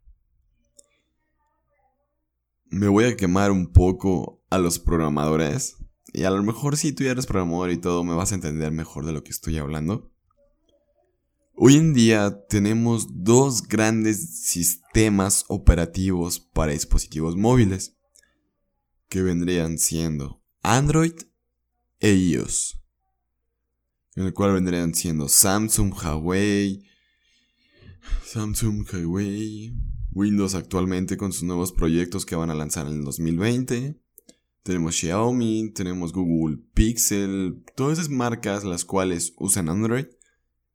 Me 2.69 2.87
voy 2.87 3.05
a 3.05 3.17
quemar 3.17 3.49
un 3.49 3.73
poco 3.73 4.43
a 4.51 4.59
los 4.59 4.77
programadores. 4.77 5.77
Y 6.13 6.23
a 6.25 6.29
lo 6.29 6.43
mejor 6.43 6.77
si 6.77 6.93
tú 6.93 7.03
ya 7.03 7.11
eres 7.11 7.25
programador 7.25 7.71
y 7.71 7.77
todo, 7.77 8.03
me 8.03 8.13
vas 8.13 8.31
a 8.31 8.35
entender 8.35 8.71
mejor 8.71 9.07
de 9.07 9.11
lo 9.11 9.23
que 9.23 9.31
estoy 9.31 9.57
hablando. 9.57 10.13
Hoy 11.55 11.77
en 11.77 11.95
día 11.95 12.45
tenemos 12.47 13.23
dos 13.23 13.67
grandes 13.67 14.45
sistemas 14.45 15.45
operativos 15.47 16.39
para 16.39 16.73
dispositivos 16.73 17.35
móviles, 17.35 17.97
que 19.09 19.23
vendrían 19.23 19.79
siendo 19.79 20.43
Android 20.61 21.15
e 21.99 22.13
iOS, 22.13 22.80
en 24.21 24.27
el 24.27 24.33
cual 24.33 24.53
vendrían 24.53 24.93
siendo 24.93 25.27
Samsung, 25.27 25.93
Huawei, 25.93 26.83
Samsung, 28.23 28.85
Huawei, 28.87 29.73
Windows 30.13 30.53
actualmente 30.53 31.17
con 31.17 31.33
sus 31.33 31.43
nuevos 31.43 31.71
proyectos 31.71 32.25
que 32.25 32.35
van 32.35 32.51
a 32.51 32.55
lanzar 32.55 32.85
en 32.85 32.93
el 32.93 33.03
2020. 33.03 33.99
Tenemos 34.63 34.95
Xiaomi, 34.95 35.71
tenemos 35.73 36.13
Google 36.13 36.59
Pixel, 36.75 37.63
todas 37.75 37.97
esas 37.97 38.09
marcas 38.11 38.63
las 38.63 38.85
cuales 38.85 39.33
usan 39.37 39.69
Android 39.69 40.05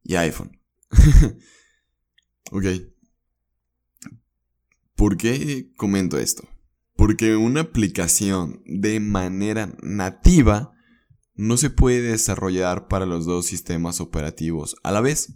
y 0.03 0.17
iPhone. 0.17 0.59
ok. 2.51 2.65
¿Por 4.97 5.17
qué 5.17 5.71
comento 5.77 6.19
esto? 6.19 6.49
Porque 6.97 7.37
una 7.37 7.61
aplicación 7.61 8.63
de 8.67 8.99
manera 8.99 9.73
nativa 9.83 10.76
no 11.37 11.57
se 11.57 11.71
puede 11.71 12.03
desarrollar 12.03 12.89
para 12.89 13.07
los 13.07 13.25
dos 13.25 13.47
sistemas 13.47 14.01
operativos 14.01 14.77
a 14.83 14.93
la 14.93 15.01
vez. 15.01 15.35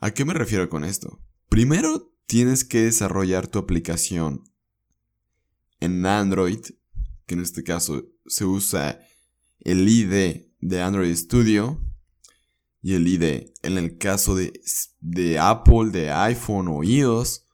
¿A 0.00 0.12
qué 0.12 0.24
me 0.24 0.34
refiero 0.34 0.68
con 0.68 0.84
esto? 0.84 1.20
Primero 1.48 2.14
tienes 2.26 2.64
que 2.64 2.82
desarrollar 2.82 3.46
tu 3.46 3.58
aplicación 3.58 4.44
en 5.80 6.06
Android, 6.06 6.60
que 7.26 7.34
en 7.34 7.40
este 7.40 7.64
caso 7.64 8.04
se 8.26 8.44
usa 8.44 9.00
el 9.60 9.88
ID 9.88 10.46
de 10.60 10.82
Android 10.82 11.14
Studio, 11.14 11.80
y 12.82 12.94
el 12.94 13.06
ID. 13.06 13.52
En 13.62 13.78
el 13.78 13.96
caso 13.96 14.34
de, 14.34 14.52
de 15.00 15.38
Apple, 15.38 15.90
de 15.90 16.10
iPhone 16.10 16.68
o 16.68 16.82
iOS, 16.82 17.46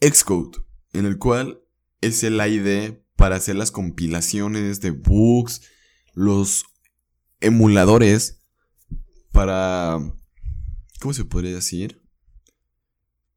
Xcode, 0.00 0.58
en 0.92 1.06
el 1.06 1.18
cual 1.18 1.60
es 2.00 2.22
el 2.22 2.34
ID 2.34 2.98
para 3.16 3.36
hacer 3.36 3.56
las 3.56 3.72
compilaciones 3.72 4.80
de 4.80 4.92
bugs, 4.92 5.62
los 6.18 6.64
emuladores 7.40 8.40
para... 9.32 9.98
¿Cómo 11.00 11.14
se 11.14 11.24
podría 11.24 11.54
decir? 11.54 12.02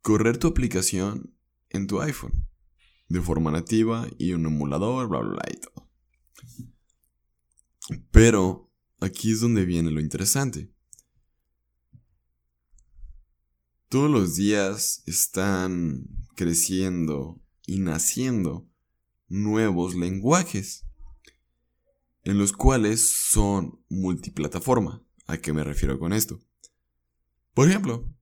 correr 0.01 0.37
tu 0.37 0.47
aplicación 0.47 1.35
en 1.69 1.87
tu 1.87 2.01
iPhone 2.01 2.47
de 3.07 3.21
forma 3.21 3.51
nativa 3.51 4.07
y 4.17 4.33
un 4.33 4.45
emulador, 4.45 5.07
bla, 5.07 5.19
bla, 5.19 5.31
bla 5.31 5.43
y 5.51 5.59
todo. 5.59 5.89
Pero 8.11 8.71
aquí 8.99 9.31
es 9.31 9.41
donde 9.41 9.65
viene 9.65 9.91
lo 9.91 9.99
interesante. 9.99 10.71
Todos 13.89 14.09
los 14.09 14.35
días 14.35 15.03
están 15.05 16.07
creciendo 16.35 17.41
y 17.67 17.79
naciendo 17.79 18.65
nuevos 19.27 19.95
lenguajes, 19.95 20.85
en 22.23 22.37
los 22.37 22.53
cuales 22.53 23.01
son 23.01 23.83
multiplataforma. 23.89 25.03
¿A 25.27 25.37
qué 25.37 25.53
me 25.53 25.63
refiero 25.63 25.99
con 25.99 26.13
esto? 26.13 26.39
Por 27.53 27.67
ejemplo, 27.69 28.13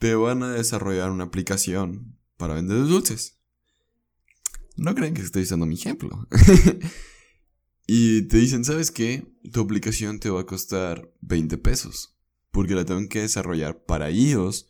te 0.00 0.14
van 0.14 0.42
a 0.42 0.52
desarrollar 0.52 1.10
una 1.10 1.24
aplicación 1.24 2.18
para 2.36 2.54
vender 2.54 2.78
dulces. 2.86 3.38
No 4.76 4.94
creen 4.94 5.14
que 5.14 5.22
estoy 5.22 5.42
usando 5.42 5.66
mi 5.66 5.74
ejemplo. 5.74 6.28
y 7.86 8.22
te 8.22 8.36
dicen, 8.38 8.64
¿sabes 8.64 8.90
qué? 8.90 9.26
Tu 9.52 9.60
aplicación 9.60 10.20
te 10.20 10.30
va 10.30 10.42
a 10.42 10.46
costar 10.46 11.12
20 11.20 11.58
pesos. 11.58 12.16
Porque 12.52 12.74
la 12.74 12.84
tengo 12.84 13.08
que 13.08 13.22
desarrollar 13.22 13.84
para 13.84 14.10
iOS 14.10 14.68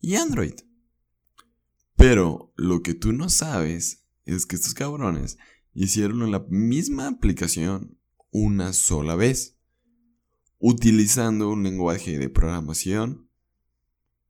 y 0.00 0.16
Android. 0.16 0.54
Pero 1.96 2.52
lo 2.56 2.82
que 2.82 2.94
tú 2.94 3.12
no 3.12 3.28
sabes 3.28 4.06
es 4.24 4.46
que 4.46 4.56
estos 4.56 4.74
cabrones 4.74 5.36
hicieron 5.74 6.30
la 6.30 6.44
misma 6.48 7.08
aplicación 7.08 7.98
una 8.30 8.72
sola 8.72 9.16
vez. 9.16 9.58
Utilizando 10.58 11.50
un 11.50 11.64
lenguaje 11.64 12.18
de 12.18 12.28
programación 12.28 13.28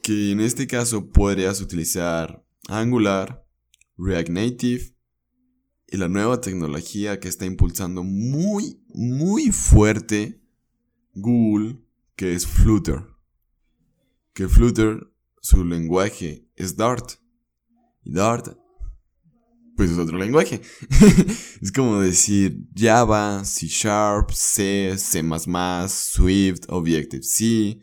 que 0.02 0.32
en 0.32 0.40
este 0.40 0.66
caso 0.66 1.10
podrías 1.10 1.60
utilizar 1.60 2.44
Angular, 2.68 3.46
React 3.96 4.30
Native 4.30 4.94
y 5.86 5.96
la 5.96 6.08
nueva 6.08 6.40
tecnología 6.40 7.20
que 7.20 7.28
está 7.28 7.46
impulsando 7.46 8.02
muy, 8.04 8.82
muy 8.88 9.50
fuerte 9.50 10.40
Google, 11.14 11.80
que 12.16 12.34
es 12.34 12.46
Flutter. 12.46 13.04
Que 14.32 14.48
Flutter, 14.48 15.09
su 15.40 15.64
lenguaje 15.64 16.46
es 16.56 16.76
Dart. 16.76 17.12
Y 18.04 18.12
Dart 18.12 18.60
pues 19.80 19.92
es 19.92 19.98
otro 19.98 20.18
lenguaje. 20.18 20.60
es 21.62 21.72
como 21.72 22.00
decir 22.00 22.68
Java, 22.76 23.42
C 23.46 23.66
Sharp, 23.66 24.30
C, 24.30 24.94
C, 24.98 25.22
Swift, 25.88 26.64
Objective-C, 26.68 27.80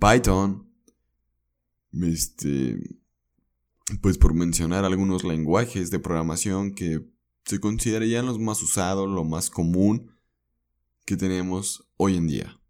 Python. 0.00 0.68
Este. 1.92 2.76
Pues 4.02 4.18
por 4.18 4.34
mencionar 4.34 4.84
algunos 4.84 5.22
lenguajes 5.22 5.92
de 5.92 6.00
programación 6.00 6.74
que 6.74 7.08
se 7.44 7.60
considerarían 7.60 8.26
los 8.26 8.40
más 8.40 8.60
usados, 8.60 9.08
lo 9.08 9.22
más 9.22 9.48
común 9.48 10.10
que 11.04 11.16
tenemos 11.16 11.88
hoy 11.98 12.16
en 12.16 12.26
día. 12.26 12.60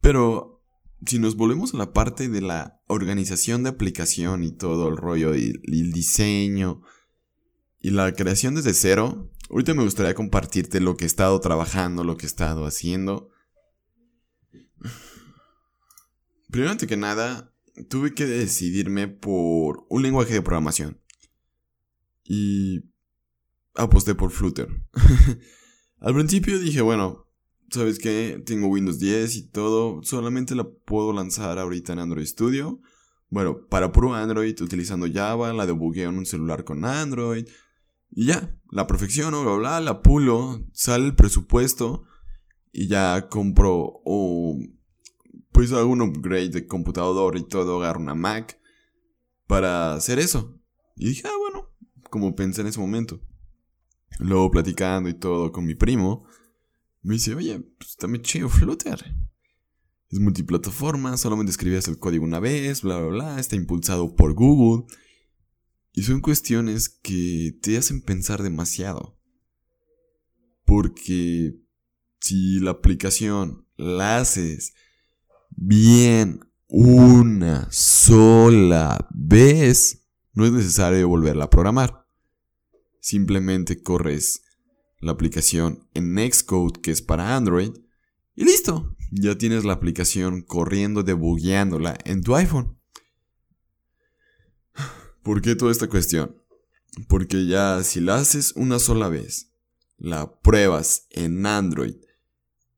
Pero 0.00 0.59
si 1.06 1.18
nos 1.18 1.36
volvemos 1.36 1.74
a 1.74 1.78
la 1.78 1.92
parte 1.92 2.28
de 2.28 2.40
la 2.40 2.80
organización 2.86 3.62
de 3.62 3.70
aplicación 3.70 4.44
y 4.44 4.52
todo 4.52 4.88
el 4.88 4.96
rollo 4.96 5.34
y, 5.34 5.60
el 5.64 5.92
diseño 5.92 6.82
y 7.80 7.90
la 7.90 8.12
creación 8.12 8.54
desde 8.54 8.74
cero, 8.74 9.30
ahorita 9.48 9.74
me 9.74 9.84
gustaría 9.84 10.14
compartirte 10.14 10.80
lo 10.80 10.96
que 10.96 11.04
he 11.04 11.06
estado 11.06 11.40
trabajando, 11.40 12.04
lo 12.04 12.16
que 12.16 12.26
he 12.26 12.28
estado 12.28 12.66
haciendo. 12.66 13.30
Primero 16.50 16.76
que 16.76 16.96
nada, 16.96 17.54
tuve 17.88 18.12
que 18.12 18.26
decidirme 18.26 19.08
por 19.08 19.86
un 19.88 20.02
lenguaje 20.02 20.34
de 20.34 20.42
programación. 20.42 21.00
Y 22.24 22.90
aposté 23.74 24.14
por 24.14 24.30
Flutter. 24.30 24.68
Al 26.00 26.14
principio 26.14 26.58
dije, 26.58 26.80
bueno, 26.80 27.29
¿sabes 27.70 27.98
qué? 27.98 28.42
Tengo 28.44 28.68
Windows 28.68 28.98
10 28.98 29.36
y 29.36 29.48
todo. 29.48 30.02
Solamente 30.02 30.54
la 30.54 30.68
puedo 30.68 31.12
lanzar 31.12 31.58
ahorita 31.58 31.92
en 31.92 32.00
Android 32.00 32.26
Studio. 32.26 32.80
Bueno, 33.28 33.66
para 33.68 33.92
puro 33.92 34.14
Android, 34.14 34.60
utilizando 34.60 35.06
Java, 35.12 35.52
la 35.52 35.66
debugueo 35.66 36.10
en 36.10 36.18
un 36.18 36.26
celular 36.26 36.64
con 36.64 36.84
Android. 36.84 37.46
Y 38.10 38.26
ya, 38.26 38.58
la 38.70 38.86
perfecciono, 38.86 39.42
bla, 39.42 39.54
bla, 39.54 39.80
la 39.80 40.02
pulo, 40.02 40.66
sale 40.72 41.06
el 41.06 41.14
presupuesto 41.14 42.04
y 42.72 42.88
ya 42.88 43.28
compro 43.28 44.00
o 44.04 44.58
pues 45.52 45.72
hago 45.72 45.90
un 45.90 46.02
upgrade 46.02 46.48
de 46.48 46.66
computador 46.66 47.36
y 47.36 47.46
todo, 47.46 47.82
agarro 47.82 48.00
una 48.00 48.14
Mac 48.14 48.58
para 49.46 49.94
hacer 49.94 50.18
eso. 50.18 50.58
Y 50.96 51.08
dije, 51.08 51.22
ah, 51.26 51.36
bueno, 51.38 51.68
como 52.08 52.34
pensé 52.34 52.62
en 52.62 52.68
ese 52.68 52.80
momento. 52.80 53.20
Luego 54.18 54.50
platicando 54.50 55.08
y 55.08 55.14
todo 55.14 55.52
con 55.52 55.64
mi 55.64 55.74
primo, 55.74 56.24
me 57.02 57.14
dice, 57.14 57.34
oye, 57.34 57.60
pues 57.78 57.96
también 57.96 58.22
chido 58.22 58.48
Flutter. 58.48 59.14
Es 60.08 60.18
multiplataforma, 60.18 61.16
solamente 61.16 61.50
escribías 61.50 61.86
el 61.88 61.98
código 61.98 62.24
una 62.24 62.40
vez, 62.40 62.82
bla, 62.82 62.98
bla, 62.98 63.08
bla, 63.08 63.40
está 63.40 63.56
impulsado 63.56 64.16
por 64.16 64.34
Google. 64.34 64.84
Y 65.92 66.02
son 66.02 66.20
cuestiones 66.20 66.88
que 66.88 67.58
te 67.62 67.76
hacen 67.76 68.02
pensar 68.02 68.42
demasiado. 68.42 69.18
Porque 70.64 71.56
si 72.20 72.60
la 72.60 72.72
aplicación 72.72 73.66
la 73.76 74.18
haces 74.18 74.74
bien 75.50 76.40
una 76.66 77.68
sola 77.70 79.08
vez, 79.12 80.06
no 80.32 80.44
es 80.44 80.52
necesario 80.52 81.08
volverla 81.08 81.44
a 81.44 81.50
programar. 81.50 82.06
Simplemente 83.00 83.82
corres 83.82 84.42
la 85.00 85.12
aplicación 85.12 85.88
en 85.94 86.16
Xcode 86.16 86.80
que 86.80 86.90
es 86.90 87.02
para 87.02 87.36
Android 87.36 87.72
y 88.34 88.44
listo, 88.44 88.96
ya 89.10 89.36
tienes 89.36 89.64
la 89.64 89.74
aplicación 89.74 90.42
corriendo, 90.42 91.02
debugueándola 91.02 91.98
en 92.04 92.22
tu 92.22 92.36
iPhone. 92.36 92.78
¿Por 95.22 95.42
qué 95.42 95.56
toda 95.56 95.72
esta 95.72 95.88
cuestión? 95.88 96.36
Porque 97.08 97.46
ya 97.46 97.82
si 97.82 98.00
la 98.00 98.16
haces 98.16 98.52
una 98.56 98.78
sola 98.78 99.08
vez, 99.08 99.52
la 99.98 100.40
pruebas 100.40 101.06
en 101.10 101.44
Android 101.44 101.96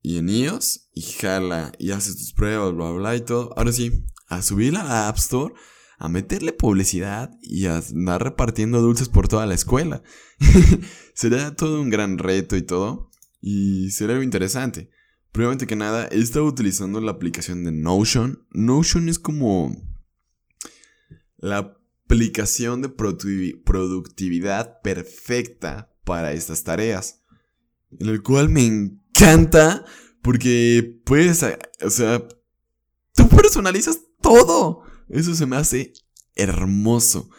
y 0.02 0.18
en 0.18 0.28
iOS 0.28 0.88
y 0.94 1.02
jala 1.02 1.72
y 1.78 1.92
haces 1.92 2.16
tus 2.16 2.32
pruebas, 2.32 2.74
bla, 2.74 2.90
bla, 2.90 3.16
y 3.16 3.20
todo, 3.20 3.54
ahora 3.56 3.72
sí, 3.72 4.04
a 4.26 4.42
subirla 4.42 4.80
a 4.80 5.08
App 5.08 5.18
Store 5.18 5.54
a 6.02 6.08
meterle 6.08 6.52
publicidad 6.52 7.30
y 7.42 7.66
a 7.66 7.76
andar 7.76 8.24
repartiendo 8.24 8.82
dulces 8.82 9.08
por 9.08 9.28
toda 9.28 9.46
la 9.46 9.54
escuela. 9.54 10.02
será 11.14 11.54
todo 11.54 11.80
un 11.80 11.90
gran 11.90 12.18
reto 12.18 12.56
y 12.56 12.62
todo. 12.62 13.08
Y 13.40 13.92
será 13.92 14.14
algo 14.14 14.24
interesante. 14.24 14.90
Primero 15.30 15.56
que 15.58 15.76
nada, 15.76 16.08
he 16.10 16.18
estado 16.18 16.46
utilizando 16.46 17.00
la 17.00 17.12
aplicación 17.12 17.62
de 17.62 17.70
Notion. 17.70 18.44
Notion 18.50 19.08
es 19.08 19.20
como 19.20 19.76
la 21.36 21.76
aplicación 22.04 22.82
de 22.82 22.88
productividad 22.88 24.80
perfecta 24.82 25.94
para 26.02 26.32
estas 26.32 26.64
tareas. 26.64 27.22
En 28.00 28.08
el 28.08 28.24
cual 28.24 28.48
me 28.48 28.66
encanta 28.66 29.84
porque 30.20 31.00
puedes, 31.04 31.44
o 31.80 31.90
sea, 31.90 32.26
tú 33.14 33.28
personalizas 33.28 34.00
todo. 34.20 34.90
Eso 35.12 35.34
se 35.34 35.46
me 35.46 35.56
hace 35.56 35.92
hermoso. 36.34 37.30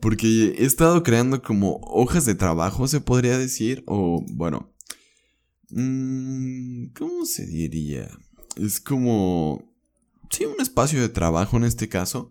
Porque 0.00 0.54
he 0.58 0.64
estado 0.64 1.02
creando 1.02 1.42
como 1.42 1.80
hojas 1.82 2.24
de 2.24 2.34
trabajo, 2.34 2.88
se 2.88 3.00
podría 3.00 3.38
decir. 3.38 3.84
O, 3.86 4.24
bueno. 4.32 4.74
Mmm, 5.70 6.86
¿Cómo 6.98 7.24
se 7.26 7.46
diría? 7.46 8.08
Es 8.56 8.80
como... 8.80 9.62
Sí, 10.30 10.44
un 10.44 10.60
espacio 10.60 11.00
de 11.00 11.08
trabajo 11.08 11.56
en 11.56 11.64
este 11.64 11.88
caso. 11.88 12.30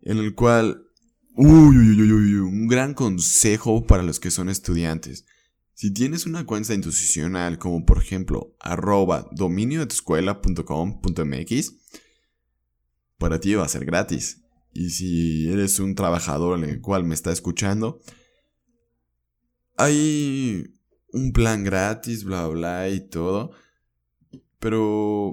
En 0.00 0.18
el 0.18 0.34
cual... 0.34 0.84
Uy, 1.34 1.76
uy, 1.76 2.00
uy, 2.00 2.12
uy, 2.12 2.34
un 2.34 2.66
gran 2.66 2.94
consejo 2.94 3.86
para 3.86 4.02
los 4.02 4.18
que 4.18 4.30
son 4.30 4.48
estudiantes. 4.48 5.24
Si 5.74 5.92
tienes 5.92 6.26
una 6.26 6.44
cuenta 6.44 6.74
institucional 6.74 7.58
como 7.58 7.86
por 7.86 7.98
ejemplo 8.02 8.56
arroba 8.58 9.28
dominio 9.30 9.78
de 9.78 9.86
tu 9.86 9.94
escuela.com.mx, 9.94 11.77
para 13.18 13.40
ti 13.40 13.54
va 13.54 13.64
a 13.64 13.68
ser 13.68 13.84
gratis. 13.84 14.42
Y 14.72 14.90
si 14.90 15.50
eres 15.50 15.78
un 15.80 15.94
trabajador 15.94 16.58
en 16.58 16.64
el 16.64 16.80
cual 16.80 17.04
me 17.04 17.14
está 17.14 17.32
escuchando, 17.32 18.00
hay 19.76 20.74
un 21.12 21.32
plan 21.32 21.64
gratis, 21.64 22.24
bla, 22.24 22.46
bla 22.46 22.88
y 22.88 23.00
todo. 23.00 23.52
Pero 24.58 25.32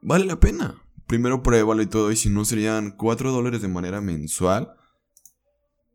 vale 0.00 0.24
la 0.24 0.40
pena. 0.40 0.82
Primero 1.06 1.42
pruébalo 1.42 1.82
y 1.82 1.86
todo. 1.86 2.12
Y 2.12 2.16
si 2.16 2.28
no, 2.28 2.44
serían 2.44 2.92
4 2.92 3.32
dólares 3.32 3.62
de 3.62 3.68
manera 3.68 4.00
mensual. 4.00 4.74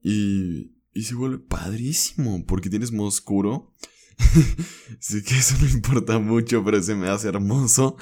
Y, 0.02 0.76
y 0.94 1.04
se 1.04 1.16
vuelve 1.16 1.40
padrísimo. 1.40 2.46
Porque 2.46 2.70
tienes 2.70 2.92
modo 2.92 3.08
oscuro. 3.08 3.74
Así 5.00 5.24
que 5.24 5.38
eso 5.38 5.56
no 5.60 5.68
importa 5.68 6.20
mucho, 6.20 6.64
pero 6.64 6.82
se 6.82 6.96
me 6.96 7.10
hace 7.10 7.28
hermoso. 7.28 7.98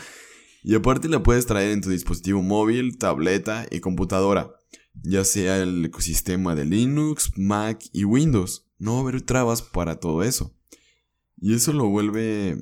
Y 0.64 0.76
aparte 0.76 1.10
la 1.10 1.24
puedes 1.24 1.46
traer 1.46 1.72
en 1.72 1.82
tu 1.82 1.90
dispositivo 1.90 2.42
móvil, 2.42 2.98
tableta 2.98 3.66
y 3.72 3.80
computadora, 3.80 4.52
ya 5.02 5.24
sea 5.24 5.58
el 5.58 5.86
ecosistema 5.86 6.56
de 6.56 6.66
Linux, 6.66 7.32
Mac 7.38 7.84
y 7.92 8.04
Windows. 8.04 8.68
No 8.78 8.94
va 8.94 8.98
a 9.00 9.02
haber 9.02 9.22
trabas 9.22 9.62
para 9.62 10.00
todo 10.00 10.24
eso. 10.24 10.56
Y 11.38 11.56
eso 11.56 11.74
lo 11.74 11.88
vuelve 11.88 12.58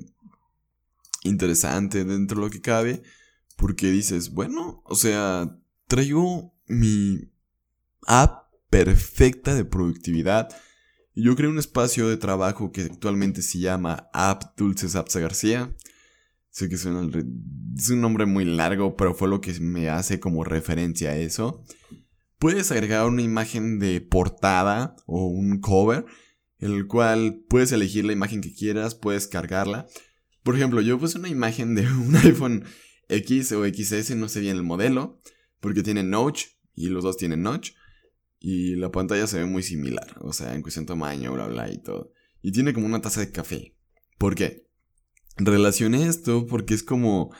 interesante 1.23 2.05
dentro 2.05 2.37
de 2.39 2.45
lo 2.45 2.49
que 2.49 2.61
cabe, 2.61 3.03
porque 3.57 3.91
dices, 3.91 4.31
bueno, 4.31 4.81
o 4.85 4.95
sea, 4.95 5.59
traigo 5.87 6.53
mi 6.67 7.29
app 8.07 8.49
perfecta 8.69 9.55
de 9.55 9.65
productividad. 9.65 10.49
Yo 11.15 11.35
creé 11.35 11.49
un 11.49 11.59
espacio 11.59 12.07
de 12.07 12.17
trabajo 12.17 12.71
que 12.71 12.83
actualmente 12.83 13.41
se 13.41 13.59
llama 13.59 14.09
App 14.13 14.57
Dulces 14.57 14.95
Apsa 14.95 15.19
García. 15.19 15.75
Sé 16.59 16.67
que 16.67 16.75
es 16.75 16.83
un 16.83 18.01
nombre 18.01 18.25
muy 18.25 18.43
largo, 18.43 18.97
pero 18.97 19.13
fue 19.13 19.29
lo 19.29 19.39
que 19.39 19.57
me 19.61 19.87
hace 19.87 20.19
como 20.19 20.43
referencia 20.43 21.11
a 21.11 21.15
eso. 21.15 21.63
Puedes 22.37 22.69
agregar 22.73 23.07
una 23.07 23.21
imagen 23.21 23.79
de 23.79 24.01
portada 24.01 24.97
o 25.05 25.27
un 25.27 25.61
cover, 25.61 26.03
el 26.57 26.85
cual 26.85 27.45
puedes 27.47 27.71
elegir 27.71 28.03
la 28.03 28.11
imagen 28.11 28.41
que 28.41 28.53
quieras, 28.53 28.93
puedes 28.93 29.27
cargarla. 29.27 29.87
Por 30.43 30.57
ejemplo, 30.57 30.81
yo 30.81 30.99
puse 30.99 31.17
una 31.17 31.29
imagen 31.29 31.75
de 31.75 31.83
un 31.93 32.13
iPhone 32.17 32.65
X 33.07 33.53
o 33.53 33.65
XS, 33.65 34.17
no 34.17 34.27
sé 34.27 34.41
bien 34.41 34.57
el 34.57 34.63
modelo, 34.63 35.21
porque 35.61 35.81
tiene 35.81 36.03
notch 36.03 36.43
y 36.75 36.89
los 36.89 37.05
dos 37.05 37.15
tienen 37.15 37.41
notch. 37.41 37.71
Y 38.37 38.75
la 38.75 38.91
pantalla 38.91 39.27
se 39.27 39.37
ve 39.37 39.45
muy 39.45 39.63
similar, 39.63 40.17
o 40.19 40.33
sea, 40.33 40.55
en 40.55 40.61
cuestión 40.61 40.83
de 40.83 40.89
tamaño, 40.89 41.31
bla, 41.31 41.47
bla 41.47 41.71
y 41.71 41.81
todo. 41.81 42.11
Y 42.41 42.51
tiene 42.51 42.73
como 42.73 42.85
una 42.85 43.01
taza 43.01 43.21
de 43.21 43.31
café. 43.31 43.77
¿Por 44.17 44.35
qué? 44.35 44.68
Relacioné 45.39 46.07
esto 46.07 46.45
porque 46.45 46.73
es 46.73 46.83
como 46.83 47.33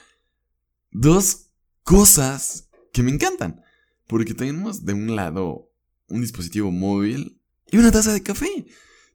dos 0.92 1.52
cosas 1.84 2.70
que 2.94 3.04
me 3.04 3.12
encantan. 3.12 3.62
Porque 4.08 4.34
tenemos 4.34 4.86
de 4.86 4.94
un 4.94 5.16
lado 5.16 5.72
un 6.08 6.22
dispositivo 6.22 6.72
móvil 6.72 7.40
y 7.72 7.78
una 7.78 7.92
taza 7.92 8.14
de 8.14 8.24
café. 8.24 8.66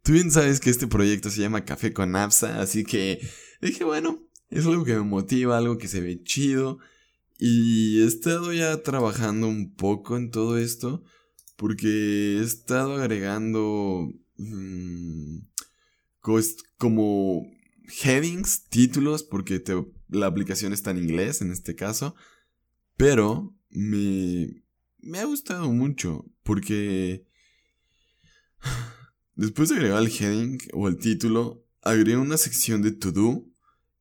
Tú 0.02 0.12
bien 0.12 0.30
sabes 0.30 0.60
que 0.60 0.70
este 0.70 0.86
proyecto 0.86 1.30
se 1.30 1.40
llama 1.40 1.64
Café 1.64 1.92
con 1.92 2.14
APSA, 2.14 2.60
así 2.60 2.84
que 2.84 3.26
dije, 3.62 3.84
bueno, 3.84 4.22
es 4.50 4.66
algo 4.66 4.84
que 4.84 4.94
me 4.94 5.00
motiva, 5.00 5.56
algo 5.56 5.78
que 5.78 5.88
se 5.88 6.00
ve 6.00 6.22
chido. 6.22 6.78
Y 7.38 8.02
he 8.02 8.06
estado 8.06 8.52
ya 8.52 8.82
trabajando 8.82 9.48
un 9.48 9.74
poco 9.74 10.16
en 10.16 10.30
todo 10.30 10.58
esto 10.58 11.02
porque 11.56 12.38
he 12.38 12.42
estado 12.42 12.94
agregando 12.94 14.08
mm, 14.36 15.38
como 16.78 17.42
headings, 18.02 18.68
títulos, 18.68 19.22
porque 19.22 19.62
la 20.08 20.26
aplicación 20.26 20.72
está 20.72 20.90
en 20.90 20.98
inglés 20.98 21.42
en 21.42 21.50
este 21.50 21.74
caso. 21.74 22.14
Pero 22.96 23.54
me, 23.70 24.64
me 24.98 25.18
ha 25.18 25.24
gustado 25.24 25.70
mucho 25.72 26.26
porque 26.42 27.26
después 29.34 29.68
de 29.68 29.76
agregar 29.76 30.02
el 30.02 30.08
heading 30.08 30.58
o 30.72 30.88
el 30.88 30.98
título, 30.98 31.64
agregué 31.82 32.16
una 32.16 32.36
sección 32.36 32.82
de 32.82 32.92
to 32.92 33.12
do 33.12 33.44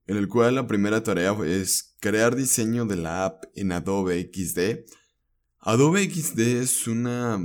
en 0.06 0.18
el 0.18 0.28
cual 0.28 0.56
la 0.56 0.68
primera 0.68 1.02
tarea 1.04 1.36
es 1.46 1.96
crear 2.00 2.36
diseño 2.36 2.86
de 2.86 2.98
la 2.98 3.26
app 3.26 3.46
en 3.56 3.72
Adobe 3.72 4.30
XD 4.34 4.84
Adobe 5.66 6.10
XD 6.10 6.40
es 6.62 6.88
una 6.88 7.42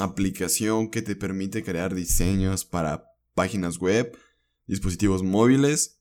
aplicación 0.00 0.90
que 0.90 1.02
te 1.02 1.14
permite 1.14 1.62
crear 1.62 1.94
diseños 1.94 2.64
para 2.64 3.04
páginas 3.34 3.78
web, 3.78 4.18
dispositivos 4.70 5.22
móviles 5.22 6.00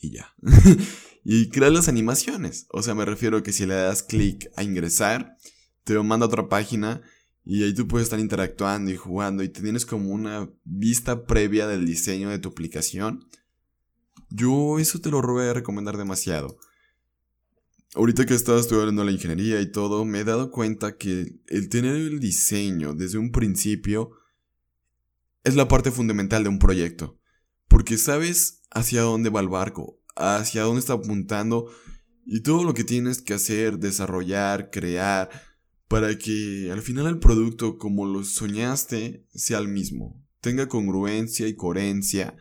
y 0.00 0.12
ya. 0.12 0.34
y 1.24 1.50
crear 1.50 1.72
las 1.72 1.88
animaciones. 1.88 2.66
O 2.70 2.82
sea, 2.82 2.94
me 2.94 3.04
refiero 3.04 3.38
a 3.38 3.42
que 3.42 3.52
si 3.52 3.66
le 3.66 3.74
das 3.74 4.02
clic 4.02 4.50
a 4.56 4.62
ingresar, 4.62 5.36
te 5.84 5.98
manda 6.02 6.24
a 6.24 6.28
otra 6.28 6.48
página 6.48 7.02
y 7.44 7.62
ahí 7.62 7.74
tú 7.74 7.86
puedes 7.86 8.06
estar 8.06 8.18
interactuando 8.18 8.90
y 8.90 8.96
jugando 8.96 9.42
y 9.42 9.50
tienes 9.50 9.84
como 9.86 10.10
una 10.10 10.50
vista 10.64 11.26
previa 11.26 11.66
del 11.66 11.86
diseño 11.86 12.30
de 12.30 12.38
tu 12.38 12.48
aplicación. 12.48 13.28
Yo 14.30 14.78
eso 14.78 15.00
te 15.00 15.10
lo 15.10 15.20
voy 15.20 15.46
a 15.46 15.52
recomendar 15.52 15.96
demasiado. 15.96 16.58
Ahorita 17.94 18.26
que 18.26 18.34
estaba 18.34 18.58
estudiando 18.58 19.04
la 19.04 19.12
ingeniería 19.12 19.60
y 19.60 19.70
todo, 19.70 20.04
me 20.04 20.20
he 20.20 20.24
dado 20.24 20.50
cuenta 20.50 20.96
que 20.96 21.38
el 21.46 21.68
tener 21.68 21.96
el 21.96 22.18
diseño 22.18 22.94
desde 22.94 23.18
un 23.18 23.30
principio 23.30 24.10
es 25.44 25.54
la 25.54 25.68
parte 25.68 25.92
fundamental 25.92 26.42
de 26.42 26.48
un 26.48 26.58
proyecto. 26.58 27.20
Porque 27.68 27.98
sabes 27.98 28.62
hacia 28.70 29.02
dónde 29.02 29.30
va 29.30 29.40
el 29.40 29.48
barco, 29.48 30.00
hacia 30.16 30.62
dónde 30.62 30.80
está 30.80 30.94
apuntando 30.94 31.70
y 32.24 32.40
todo 32.40 32.64
lo 32.64 32.74
que 32.74 32.84
tienes 32.84 33.22
que 33.22 33.34
hacer, 33.34 33.78
desarrollar, 33.78 34.70
crear, 34.70 35.30
para 35.88 36.18
que 36.18 36.70
al 36.72 36.82
final 36.82 37.06
el 37.06 37.18
producto 37.18 37.78
como 37.78 38.06
lo 38.06 38.24
soñaste 38.24 39.26
sea 39.34 39.58
el 39.58 39.68
mismo, 39.68 40.20
tenga 40.40 40.68
congruencia 40.68 41.46
y 41.46 41.54
coherencia 41.54 42.36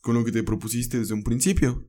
con 0.00 0.14
lo 0.14 0.24
que 0.24 0.32
te 0.32 0.42
propusiste 0.42 0.98
desde 0.98 1.14
un 1.14 1.22
principio. 1.22 1.88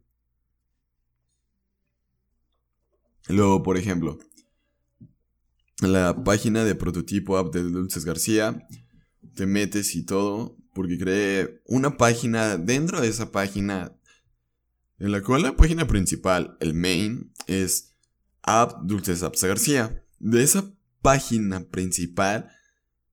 Luego, 3.28 3.64
por 3.64 3.78
ejemplo, 3.78 4.20
la 5.82 6.24
página 6.24 6.64
de 6.64 6.76
prototipo 6.76 7.38
app 7.38 7.54
de 7.54 7.64
Dulces 7.64 8.06
García, 8.06 8.68
te 9.34 9.46
metes 9.46 9.96
y 9.96 10.06
todo, 10.06 10.58
porque 10.74 10.98
creé 10.98 11.62
una 11.66 11.98
página 11.98 12.58
dentro 12.58 13.02
de 13.02 13.08
esa 13.08 13.32
página, 13.32 13.98
en 15.00 15.12
la 15.12 15.22
cual 15.22 15.44
la 15.44 15.56
página 15.56 15.88
principal, 15.88 16.58
el 16.60 16.74
main, 16.74 17.34
es 17.48 17.96
app 18.44 18.84
Dulces 18.84 19.24
Apps 19.24 19.44
García. 19.44 20.04
De 20.20 20.44
esa 20.44 20.74
página 21.02 21.68
principal 21.70 22.50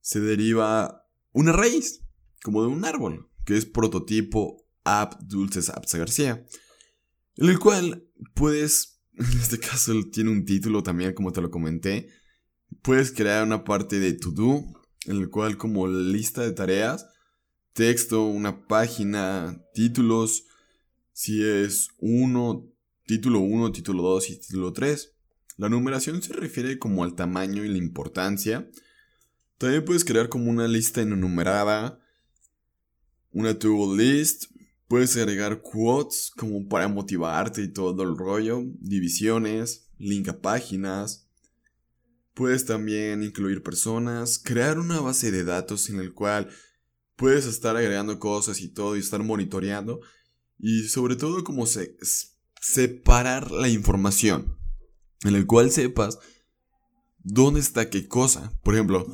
se 0.00 0.20
deriva 0.20 1.06
una 1.32 1.52
raíz, 1.52 2.02
como 2.42 2.62
de 2.62 2.68
un 2.68 2.84
árbol, 2.84 3.30
que 3.44 3.56
es 3.56 3.64
prototipo 3.64 4.66
app 4.84 5.20
Dulces 5.22 5.70
Apps 5.70 5.94
García, 5.94 6.44
en 7.36 7.48
el 7.48 7.58
cual 7.58 8.08
puedes 8.34 8.98
en 9.18 9.40
este 9.40 9.58
caso 9.58 9.92
tiene 10.12 10.30
un 10.30 10.44
título 10.44 10.82
también, 10.82 11.12
como 11.12 11.32
te 11.32 11.40
lo 11.40 11.50
comenté. 11.50 12.08
Puedes 12.82 13.10
crear 13.10 13.44
una 13.44 13.64
parte 13.64 13.98
de 13.98 14.12
to 14.12 14.30
do, 14.30 14.64
en 15.06 15.16
el 15.16 15.28
cual 15.28 15.56
como 15.56 15.88
lista 15.88 16.42
de 16.42 16.52
tareas, 16.52 17.06
texto, 17.78 18.24
una 18.24 18.66
página, 18.66 19.64
títulos, 19.72 20.46
si 21.12 21.44
es 21.44 21.90
uno, 21.98 22.68
título 23.06 23.38
1, 23.38 23.70
título 23.70 24.02
2 24.02 24.30
y 24.30 24.40
título 24.40 24.72
3. 24.72 25.12
La 25.58 25.68
numeración 25.68 26.20
se 26.20 26.32
refiere 26.32 26.80
como 26.80 27.04
al 27.04 27.14
tamaño 27.14 27.64
y 27.64 27.68
la 27.68 27.78
importancia. 27.78 28.68
También 29.58 29.84
puedes 29.84 30.04
crear 30.04 30.28
como 30.28 30.50
una 30.50 30.66
lista 30.66 31.02
enumerada, 31.02 32.00
una 33.30 33.56
to-do 33.56 33.96
list, 33.96 34.46
Puedes 34.88 35.14
agregar 35.18 35.60
quotes 35.60 36.32
como 36.34 36.66
para 36.66 36.88
motivarte 36.88 37.60
y 37.60 37.68
todo 37.68 38.02
el 38.02 38.16
rollo, 38.16 38.62
divisiones, 38.80 39.86
link 39.98 40.28
a 40.28 40.40
páginas. 40.40 41.28
Puedes 42.32 42.64
también 42.64 43.22
incluir 43.22 43.62
personas, 43.62 44.40
crear 44.42 44.78
una 44.78 45.00
base 45.00 45.30
de 45.30 45.44
datos 45.44 45.90
en 45.90 46.00
el 46.00 46.14
cual 46.14 46.48
puedes 47.18 47.46
estar 47.46 47.76
agregando 47.76 48.18
cosas 48.20 48.60
y 48.60 48.68
todo 48.68 48.96
y 48.96 49.00
estar 49.00 49.22
monitoreando. 49.22 50.00
Y 50.58 50.84
sobre 50.84 51.16
todo 51.16 51.44
como 51.44 51.66
separar 52.60 53.50
la 53.50 53.68
información 53.68 54.56
en 55.24 55.34
el 55.34 55.44
cual 55.46 55.70
sepas 55.70 56.18
dónde 57.18 57.60
está 57.60 57.90
qué 57.90 58.06
cosa. 58.08 58.52
Por 58.62 58.74
ejemplo, 58.74 59.04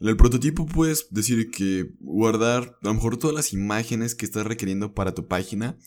en 0.00 0.08
el 0.08 0.16
prototipo 0.16 0.66
puedes 0.66 1.08
decir 1.10 1.50
que 1.50 1.94
guardar 2.00 2.78
a 2.82 2.86
lo 2.86 2.94
mejor 2.94 3.18
todas 3.18 3.36
las 3.36 3.52
imágenes 3.52 4.14
que 4.14 4.24
estás 4.24 4.46
requiriendo 4.46 4.94
para 4.94 5.14
tu 5.14 5.28
página, 5.28 5.78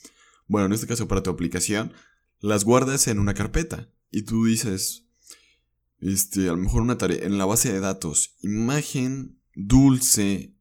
bueno, 0.48 0.68
en 0.68 0.74
este 0.74 0.88
caso 0.88 1.08
para 1.08 1.24
tu 1.24 1.32
aplicación, 1.32 1.92
las 2.40 2.66
guardas 2.66 3.08
en 3.08 3.18
una 3.18 3.34
carpeta 3.34 3.90
y 4.12 4.24
tú 4.24 4.46
dices, 4.46 5.08
este, 6.00 6.50
a 6.50 6.52
lo 6.52 6.58
mejor 6.58 6.84
una 6.84 7.00
tarea 7.00 7.26
en 7.26 7.40
la 7.40 7.46
base 7.46 7.74
de 7.74 7.80
datos, 7.80 8.36
imagen 8.42 9.40
dulce, 9.56 10.56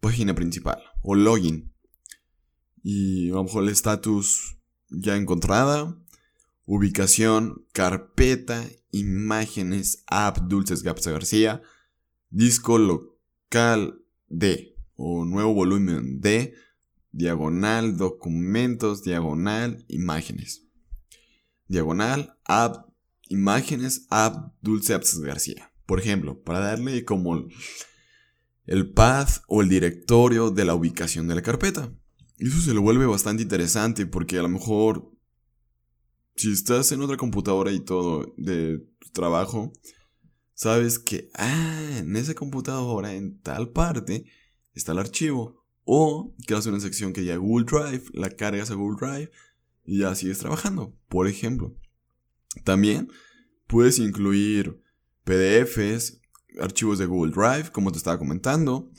página 0.00 0.34
principal 0.34 0.82
o 1.02 1.14
login. 1.14 1.72
Y 2.82 3.30
a 3.30 3.34
lo 3.34 3.60
el 3.60 3.68
estatus 3.68 4.58
ya 4.88 5.16
encontrada, 5.16 5.96
ubicación, 6.64 7.66
carpeta, 7.72 8.66
imágenes, 8.90 10.02
app 10.06 10.38
Dulces 10.38 10.82
Gapsa 10.82 11.10
García, 11.10 11.62
disco 12.30 12.78
local 12.78 14.02
D 14.28 14.76
o 14.96 15.24
nuevo 15.24 15.54
volumen 15.54 16.20
D, 16.20 16.54
diagonal 17.12 17.96
documentos, 17.96 19.02
diagonal 19.02 19.84
imágenes. 19.88 20.66
Diagonal 21.68 22.36
app 22.44 22.90
imágenes 23.30 24.06
app 24.10 24.52
Dulce 24.60 24.92
Apps 24.92 25.18
García. 25.20 25.72
Por 25.86 26.00
ejemplo, 26.00 26.42
para 26.42 26.60
darle 26.60 27.04
como 27.04 27.46
el 28.70 28.92
path 28.92 29.42
o 29.48 29.62
el 29.62 29.68
directorio 29.68 30.50
de 30.50 30.64
la 30.64 30.76
ubicación 30.76 31.26
de 31.26 31.34
la 31.34 31.42
carpeta. 31.42 31.92
eso 32.38 32.60
se 32.60 32.72
lo 32.72 32.80
vuelve 32.80 33.04
bastante 33.04 33.42
interesante 33.42 34.06
porque 34.06 34.38
a 34.38 34.42
lo 34.42 34.48
mejor 34.48 35.10
si 36.36 36.52
estás 36.52 36.92
en 36.92 37.02
otra 37.02 37.16
computadora 37.16 37.72
y 37.72 37.80
todo 37.80 38.32
de 38.36 38.80
trabajo, 39.12 39.72
sabes 40.54 41.00
que, 41.00 41.30
ah, 41.34 41.98
en 41.98 42.14
esa 42.14 42.34
computadora, 42.34 43.12
en 43.12 43.40
tal 43.40 43.70
parte, 43.70 44.24
está 44.72 44.92
el 44.92 45.00
archivo. 45.00 45.64
O 45.84 46.36
haces 46.48 46.66
una 46.66 46.78
sección 46.78 47.12
que 47.12 47.22
diga 47.22 47.36
Google 47.36 47.66
Drive, 47.66 48.04
la 48.12 48.30
cargas 48.30 48.70
a 48.70 48.74
Google 48.74 48.98
Drive 49.04 49.30
y 49.84 49.98
ya 49.98 50.14
sigues 50.14 50.38
trabajando, 50.38 50.96
por 51.08 51.26
ejemplo. 51.26 51.76
También 52.62 53.10
puedes 53.66 53.98
incluir 53.98 54.80
PDFs, 55.24 56.19
archivos 56.60 56.98
de 56.98 57.06
Google 57.06 57.32
Drive, 57.32 57.70
como 57.70 57.92
te 57.92 57.98
estaba 57.98 58.18
comentando, 58.18 58.90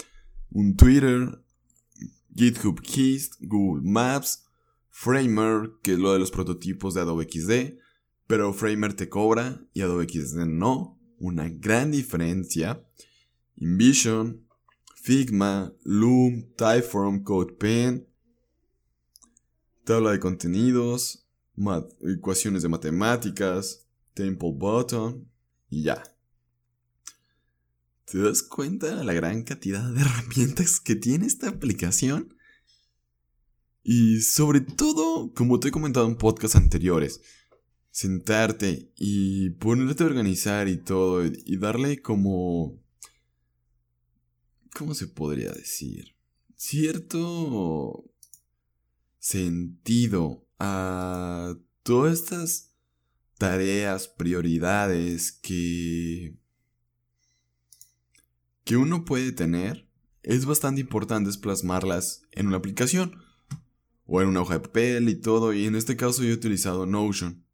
un 0.51 0.75
Twitter, 0.75 1.43
GitHub 2.35 2.81
Keys, 2.81 3.31
Google 3.39 3.81
Maps, 3.83 4.45
Framer, 4.89 5.71
que 5.81 5.93
es 5.93 5.99
lo 5.99 6.13
de 6.13 6.19
los 6.19 6.31
prototipos 6.31 6.93
de 6.93 7.01
Adobe 7.01 7.27
XD, 7.29 7.77
pero 8.27 8.53
Framer 8.53 8.93
te 8.93 9.09
cobra 9.09 9.65
y 9.73 9.81
Adobe 9.81 10.07
XD 10.07 10.45
no. 10.45 10.97
Una 11.17 11.49
gran 11.49 11.91
diferencia. 11.91 12.83
InVision, 13.55 14.47
Figma, 14.95 15.73
Loom, 15.83 16.53
Typeform, 16.55 17.23
CodePen, 17.23 18.07
tabla 19.83 20.11
de 20.11 20.19
contenidos, 20.19 21.27
ecuaciones 22.01 22.63
de 22.63 22.69
matemáticas, 22.69 23.87
Temple 24.13 24.53
Button 24.55 25.29
y 25.69 25.83
ya. 25.83 26.01
¿Te 28.11 28.17
das 28.17 28.43
cuenta 28.43 28.93
de 28.93 29.05
la 29.05 29.13
gran 29.13 29.43
cantidad 29.43 29.89
de 29.89 30.01
herramientas 30.01 30.81
que 30.81 30.95
tiene 30.95 31.25
esta 31.27 31.47
aplicación? 31.47 32.35
Y 33.83 34.19
sobre 34.19 34.59
todo, 34.59 35.33
como 35.33 35.61
te 35.61 35.69
he 35.69 35.71
comentado 35.71 36.07
en 36.07 36.17
podcasts 36.17 36.57
anteriores, 36.57 37.21
sentarte 37.89 38.91
y 38.97 39.51
ponerte 39.51 40.03
a 40.03 40.07
organizar 40.07 40.67
y 40.67 40.75
todo 40.75 41.23
y 41.25 41.57
darle 41.57 42.01
como... 42.01 42.83
¿Cómo 44.75 44.93
se 44.93 45.07
podría 45.07 45.53
decir? 45.53 46.13
Cierto 46.57 48.11
sentido 49.19 50.49
a 50.59 51.57
todas 51.83 52.19
estas 52.19 52.73
tareas, 53.37 54.09
prioridades 54.09 55.31
que 55.31 56.40
que 58.63 58.77
uno 58.77 59.05
puede 59.05 59.31
tener, 59.31 59.87
es 60.23 60.45
bastante 60.45 60.81
importante 60.81 61.29
plasmarlas 61.39 62.23
en 62.31 62.47
una 62.47 62.57
aplicación 62.57 63.15
o 64.05 64.21
en 64.21 64.27
una 64.27 64.41
hoja 64.41 64.55
de 64.55 64.59
papel 64.59 65.09
y 65.09 65.15
todo, 65.15 65.53
y 65.53 65.65
en 65.65 65.75
este 65.75 65.95
caso 65.95 66.23
yo 66.23 66.29
he 66.29 66.33
utilizado 66.33 66.85
Notion. 66.85 67.45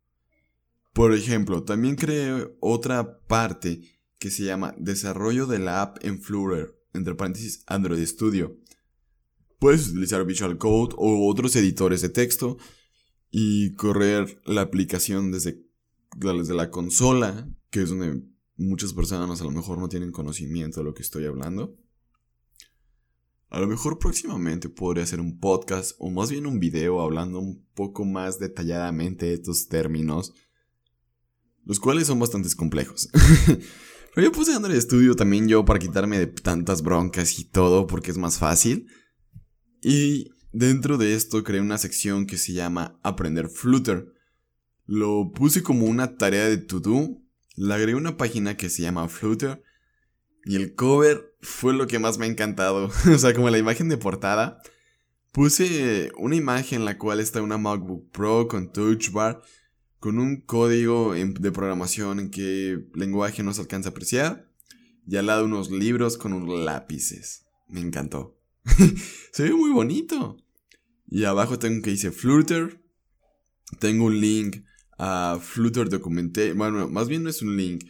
Por 0.94 1.14
ejemplo, 1.14 1.64
también 1.64 1.96
creé 1.96 2.52
otra 2.60 3.20
parte 3.28 3.82
que 4.20 4.32
se 4.32 4.44
llama 4.44 4.74
Desarrollo 4.80 5.46
de 5.46 5.60
la 5.60 5.84
app 5.84 6.04
en 6.04 6.20
Flutter, 6.22 6.76
entre 6.94 7.16
paréntesis 7.16 7.64
Android 7.68 8.04
Studio. 8.06 8.58
Puedes 9.60 9.90
utilizar 9.90 10.26
Visual 10.26 10.58
Code 10.58 10.96
o 10.98 11.30
otros 11.30 11.56
editores 11.56 12.02
de 12.02 12.10
texto 12.10 12.58
y 13.30 13.76
correr 13.76 14.42
la 14.46 14.62
aplicación 14.62 15.32
desde, 15.32 15.64
desde 16.16 16.56
la 16.56 16.72
consola, 16.72 17.48
que 17.70 17.84
es 17.84 17.90
donde 17.90 18.24
muchas 18.58 18.94
personas 18.94 19.42
a 19.42 19.44
lo 19.44 19.52
mejor 19.52 19.78
no 19.78 19.88
tienen 19.88 20.12
conocimiento 20.12 20.80
de 20.80 20.86
lo 20.86 20.94
que 20.94 21.04
estoy 21.04 21.26
hablando. 21.26 21.78
A 23.50 23.60
lo 23.60 23.68
mejor 23.68 23.98
próximamente 23.98 24.68
podré 24.68 25.02
hacer 25.02 25.22
un 25.22 25.40
podcast 25.40 25.96
o 26.00 26.10
más 26.10 26.30
bien 26.30 26.46
un 26.48 26.60
video 26.60 27.00
hablando 27.00 27.40
un 27.40 27.66
poco 27.76 28.04
más 28.04 28.40
detalladamente 28.40 29.28
de 29.28 29.36
estos 29.36 29.68
términos, 29.68 30.34
los 31.64 31.80
cuales 31.80 32.08
son 32.08 32.20
bastante 32.20 32.54
complejos. 32.56 33.10
Pero 34.16 34.28
yo 34.28 34.32
puse 34.32 34.54
Android 34.54 34.80
Studio 34.82 35.16
también 35.16 35.48
yo 35.48 35.64
para 35.64 35.80
quitarme 35.80 36.18
de 36.18 36.28
tantas 36.28 36.82
broncas 36.82 37.40
y 37.40 37.46
todo 37.46 37.88
porque 37.88 38.12
es 38.12 38.18
más 38.18 38.38
fácil. 38.38 38.88
Y 39.82 40.32
dentro 40.52 40.98
de 40.98 41.14
esto 41.14 41.44
creé 41.44 41.62
una 41.62 41.78
sección 41.78 42.26
que 42.26 42.38
se 42.38 42.52
llama 42.52 43.00
Aprender 43.04 43.48
Flutter. 43.48 44.12
Lo 44.86 45.32
puse 45.32 45.62
como 45.62 45.86
una 45.86 46.18
tarea 46.18 46.50
de 46.50 46.58
to-do 46.58 47.22
le 47.58 47.74
agregué 47.74 47.96
una 47.96 48.18
página 48.18 48.56
que 48.56 48.70
se 48.70 48.84
llama 48.84 49.10
Flutter 49.10 49.64
y 50.46 50.56
el 50.56 50.76
cover 50.76 51.36
fue 51.42 51.74
lo 51.74 51.88
que 51.88 52.00
más 52.00 52.18
me 52.18 52.26
ha 52.26 52.30
encantado. 52.30 52.90
o 53.14 53.18
sea, 53.18 53.34
como 53.34 53.50
la 53.50 53.58
imagen 53.58 53.90
de 53.90 53.98
portada. 53.98 54.62
Puse 55.34 56.12
una 56.18 56.36
imagen 56.36 56.80
en 56.80 56.86
la 56.86 56.98
cual 56.98 57.20
está 57.20 57.42
una 57.42 57.58
MacBook 57.58 58.10
Pro 58.12 58.48
con 58.48 58.72
Touch 58.72 59.12
Bar, 59.12 59.42
con 60.00 60.20
un 60.20 60.42
código 60.42 61.14
de 61.14 61.52
programación 61.52 62.20
en 62.20 62.32
que 62.32 62.86
lenguaje 62.96 63.44
no 63.44 63.54
se 63.54 63.62
alcanza 63.62 63.90
a 63.90 63.92
apreciar, 63.92 64.50
y 65.06 65.18
al 65.18 65.28
lado 65.28 65.46
unos 65.46 65.70
libros 65.70 66.18
con 66.18 66.34
unos 66.34 66.60
lápices. 66.60 67.46
Me 67.68 67.82
encantó. 67.82 68.40
se 69.32 69.44
ve 69.44 69.54
muy 69.54 69.72
bonito. 69.72 70.38
Y 71.08 71.26
abajo 71.26 71.60
tengo 71.60 71.84
que 71.84 71.92
dice 71.92 72.12
Flutter. 72.12 72.82
Tengo 73.80 74.06
un 74.06 74.20
link 74.20 74.64
a 74.98 75.40
Flutter 75.42 75.90
Documentation. 75.90 76.58
Bueno, 76.58 76.88
más 76.90 77.08
bien 77.08 77.24
no 77.24 77.30
es 77.30 77.42
un 77.42 77.56
link. 77.58 77.86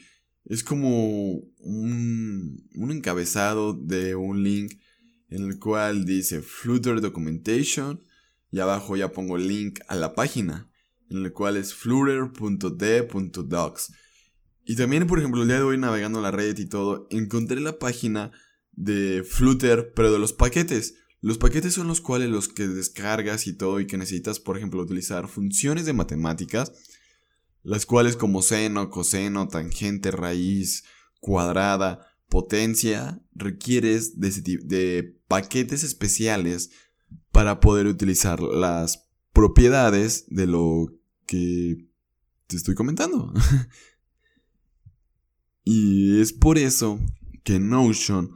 Es 0.46 0.64
como 0.64 1.36
un, 1.60 2.70
un 2.76 2.92
encabezado 2.92 3.74
de 3.74 4.16
un 4.16 4.44
link 4.44 4.74
en 5.30 5.44
el 5.44 5.60
cual 5.60 6.06
dice 6.06 6.42
Flutter 6.42 7.02
Documentation 7.02 8.04
y 8.52 8.60
abajo 8.60 8.96
ya 8.96 9.12
pongo 9.12 9.36
el 9.38 9.48
link 9.48 9.80
a 9.88 9.96
la 9.96 10.16
página 10.16 10.70
en 11.10 11.26
el 11.26 11.34
cual 11.34 11.58
es 11.58 11.74
flutter.d.docs. 11.74 12.34
Y 14.66 14.76
también, 14.76 15.08
por 15.08 15.20
ejemplo, 15.20 15.42
el 15.42 15.48
día 15.48 15.58
de 15.58 15.64
hoy 15.64 15.78
navegando 15.78 16.20
la 16.22 16.32
red 16.32 16.58
y 16.58 16.66
todo, 16.66 17.08
encontré 17.10 17.62
la 17.62 17.80
página 17.80 18.32
de 18.74 19.24
Flutter, 19.24 19.94
pero 19.96 20.12
de 20.12 20.20
los 20.20 20.34
paquetes. 20.34 20.96
Los 21.22 21.38
paquetes 21.38 21.74
son 21.74 21.88
los 21.88 22.02
cuales 22.02 22.30
los 22.30 22.50
que 22.50 22.68
descargas 22.68 23.48
y 23.48 23.54
todo 23.54 23.80
y 23.80 23.88
que 23.88 23.98
necesitas, 23.98 24.42
por 24.42 24.58
ejemplo, 24.58 24.82
utilizar 24.82 25.30
funciones 25.30 25.86
de 25.86 25.94
matemáticas 25.94 26.74
las 27.68 27.86
cuales 27.86 28.16
como 28.16 28.42
seno, 28.42 28.90
coseno, 28.90 29.50
tangente, 29.50 30.10
raíz, 30.10 30.86
cuadrada, 31.20 32.08
potencia, 32.30 33.22
requieres 33.36 34.22
de, 34.22 35.14
paquetes 35.28 35.84
especiales 35.84 36.72
para 37.34 37.60
poder 37.60 37.88
utilizar 37.88 38.40
las 38.40 39.10
propiedades 39.34 40.28
de 40.30 40.48
lo 40.48 40.94
que 41.26 41.90
te 42.48 42.56
estoy 42.56 42.74
comentando. 42.74 43.34
y 45.66 46.22
es 46.22 46.32
por 46.32 46.58
eso 46.58 47.02
que 47.44 47.60
Notion 47.60 48.32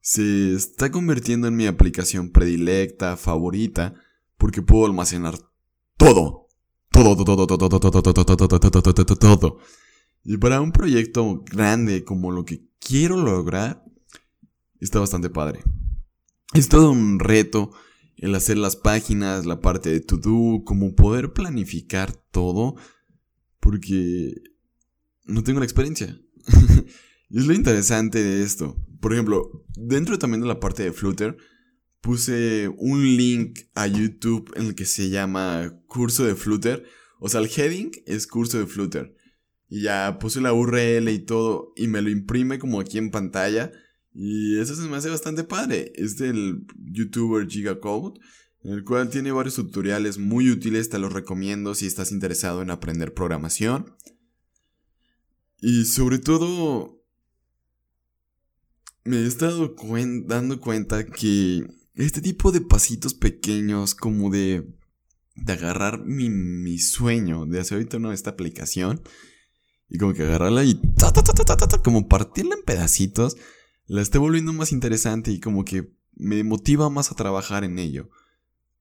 se 0.00 0.54
está 0.54 0.92
convirtiendo 0.92 1.48
en 1.48 1.56
mi 1.56 1.66
aplicación 1.66 2.30
predilecta, 2.30 3.16
favorita, 3.16 3.94
porque 4.38 4.62
puedo 4.62 4.86
almacenar 4.86 5.40
todo 5.96 6.45
todo, 6.96 7.24
todo, 7.24 7.46
todo, 7.46 7.58
todo, 7.58 7.80
todo, 7.80 7.90
todo, 8.02 8.70
todo, 8.82 9.04
todo, 9.04 9.38
todo. 9.38 9.58
Y 10.24 10.36
para 10.38 10.60
un 10.60 10.72
proyecto 10.72 11.44
grande 11.44 12.04
como 12.04 12.32
lo 12.32 12.44
que 12.44 12.66
quiero 12.78 13.16
lograr, 13.16 13.84
está 14.80 14.98
bastante 14.98 15.30
padre. 15.30 15.62
Es 16.54 16.68
todo 16.68 16.90
un 16.90 17.18
reto 17.18 17.72
el 18.16 18.34
hacer 18.34 18.56
las 18.56 18.76
páginas, 18.76 19.44
la 19.44 19.60
parte 19.60 19.90
de 19.90 20.00
to 20.00 20.16
do, 20.16 20.64
como 20.64 20.94
poder 20.94 21.34
planificar 21.34 22.12
todo, 22.30 22.76
porque 23.60 24.32
no 25.24 25.42
tengo 25.42 25.60
la 25.60 25.66
experiencia. 25.66 26.18
es 27.30 27.46
lo 27.46 27.52
interesante 27.52 28.22
de 28.22 28.42
esto. 28.42 28.76
Por 29.00 29.12
ejemplo, 29.12 29.66
dentro 29.76 30.18
también 30.18 30.40
de 30.40 30.48
la 30.48 30.60
parte 30.60 30.82
de 30.82 30.92
Flutter, 30.92 31.36
puse 32.06 32.68
un 32.78 33.02
link 33.16 33.62
a 33.74 33.88
YouTube 33.88 34.52
en 34.54 34.66
el 34.66 34.74
que 34.76 34.84
se 34.84 35.10
llama 35.10 35.76
curso 35.88 36.24
de 36.24 36.36
Flutter. 36.36 36.84
O 37.18 37.28
sea, 37.28 37.40
el 37.40 37.50
heading 37.50 37.90
es 38.06 38.28
curso 38.28 38.60
de 38.60 38.66
Flutter. 38.66 39.12
Y 39.68 39.82
ya 39.82 40.16
puse 40.20 40.40
la 40.40 40.52
URL 40.52 41.08
y 41.08 41.18
todo 41.18 41.72
y 41.74 41.88
me 41.88 42.02
lo 42.02 42.08
imprime 42.08 42.60
como 42.60 42.78
aquí 42.78 42.98
en 42.98 43.10
pantalla. 43.10 43.72
Y 44.14 44.56
eso 44.60 44.76
se 44.76 44.82
me 44.82 44.96
hace 44.96 45.10
bastante 45.10 45.42
padre. 45.42 45.90
Es 45.96 46.16
del 46.16 46.64
youtuber 46.92 47.48
Gigacode, 47.48 48.20
en 48.62 48.74
el 48.74 48.84
cual 48.84 49.10
tiene 49.10 49.32
varios 49.32 49.56
tutoriales 49.56 50.16
muy 50.16 50.48
útiles, 50.48 50.88
te 50.88 51.00
los 51.00 51.12
recomiendo 51.12 51.74
si 51.74 51.86
estás 51.86 52.12
interesado 52.12 52.62
en 52.62 52.70
aprender 52.70 53.14
programación. 53.14 53.96
Y 55.60 55.86
sobre 55.86 56.20
todo, 56.20 57.02
me 59.02 59.16
he 59.16 59.26
estado 59.26 59.74
dando 60.28 60.60
cuenta 60.60 61.04
que 61.04 61.66
este 61.96 62.20
tipo 62.20 62.52
de 62.52 62.60
pasitos 62.60 63.14
pequeños 63.14 63.94
como 63.94 64.30
de, 64.30 64.66
agarrar 65.46 66.04
mi, 66.04 66.78
sueño 66.78 67.46
de 67.46 67.60
hacer 67.60 67.76
ahorita 67.76 67.96
una 67.96 68.14
esta 68.14 68.30
aplicación 68.30 69.02
y 69.88 69.98
como 69.98 70.14
que 70.14 70.22
agarrarla 70.22 70.64
y 70.64 70.74
ta, 70.74 71.12
como 71.82 72.08
partirla 72.08 72.54
en 72.54 72.62
pedacitos, 72.62 73.36
la 73.86 74.02
esté 74.02 74.18
volviendo 74.18 74.52
más 74.52 74.72
interesante 74.72 75.30
y 75.30 75.40
como 75.40 75.64
que 75.64 75.92
me 76.14 76.42
motiva 76.44 76.90
más 76.90 77.12
a 77.12 77.14
trabajar 77.14 77.64
en 77.64 77.78
ello. 77.78 78.10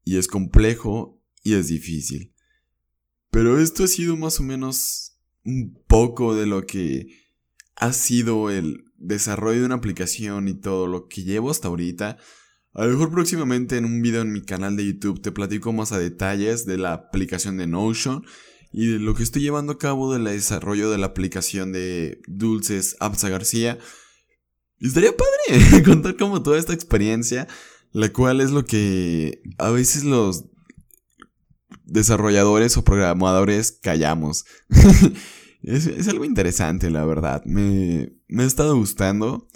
y 0.04 0.18
es 0.18 0.28
complejo 0.28 1.20
y 1.44 1.54
es 1.54 1.68
difícil. 1.68 2.34
Pero 3.32 3.60
esto 3.60 3.84
ha 3.84 3.88
sido 3.88 4.16
más 4.16 4.40
o 4.40 4.44
menos 4.44 5.18
un 5.44 5.78
poco 5.88 6.36
de 6.36 6.46
lo 6.46 6.66
que 6.66 7.08
ha 7.76 7.92
sido 7.94 8.50
el 8.50 8.86
desarrollo 8.98 9.60
de 9.60 9.66
una 9.66 9.76
aplicación 9.76 10.48
y 10.48 10.54
todo 10.54 10.88
lo 10.88 11.08
que 11.08 11.24
llevo 11.24 11.52
hasta 11.52 11.68
ahorita. 11.68 12.18
A 12.76 12.86
lo 12.86 12.92
mejor 12.92 13.10
próximamente 13.10 13.78
en 13.78 13.86
un 13.86 14.02
video 14.02 14.22
en 14.22 14.34
mi 14.34 14.42
canal 14.42 14.76
de 14.76 14.86
YouTube 14.86 15.22
te 15.22 15.32
platico 15.32 15.72
más 15.72 15.94
a 15.94 15.98
detalles 15.98 16.66
de 16.66 16.78
la 16.78 16.92
aplicación 16.92 17.56
de 17.56 17.68
Notion 17.68 18.26
y 18.74 18.88
de 18.88 19.00
lo 19.00 19.16
que 19.16 19.24
estoy 19.24 19.44
llevando 19.44 19.72
a 19.72 19.78
cabo 19.78 20.12
del 20.12 20.26
desarrollo 20.26 20.92
de 20.92 20.98
la 20.98 21.06
aplicación 21.06 21.72
de 21.72 22.22
Dulces 22.28 22.98
Absa 23.00 23.30
García. 23.30 23.80
Y 24.78 24.88
estaría 24.88 25.14
padre 25.16 25.84
contar 25.86 26.18
como 26.18 26.44
toda 26.44 26.60
esta 26.60 26.74
experiencia, 26.74 27.48
la 27.94 28.12
cual 28.12 28.42
es 28.42 28.52
lo 28.52 28.66
que 28.66 29.42
a 29.58 29.70
veces 29.70 30.04
los 30.04 30.48
desarrolladores 31.86 32.76
o 32.76 32.84
programadores 32.84 33.80
callamos. 33.82 34.44
es, 35.64 36.08
algo 36.10 36.26
interesante, 36.26 36.90
la 36.90 37.06
verdad. 37.06 37.42
Me, 37.46 38.12
me 38.28 38.44
ha 38.44 38.46
estado 38.46 38.76
gustando. 38.76 39.48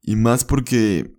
Y 0.00 0.16
más 0.16 0.46
porque 0.46 1.17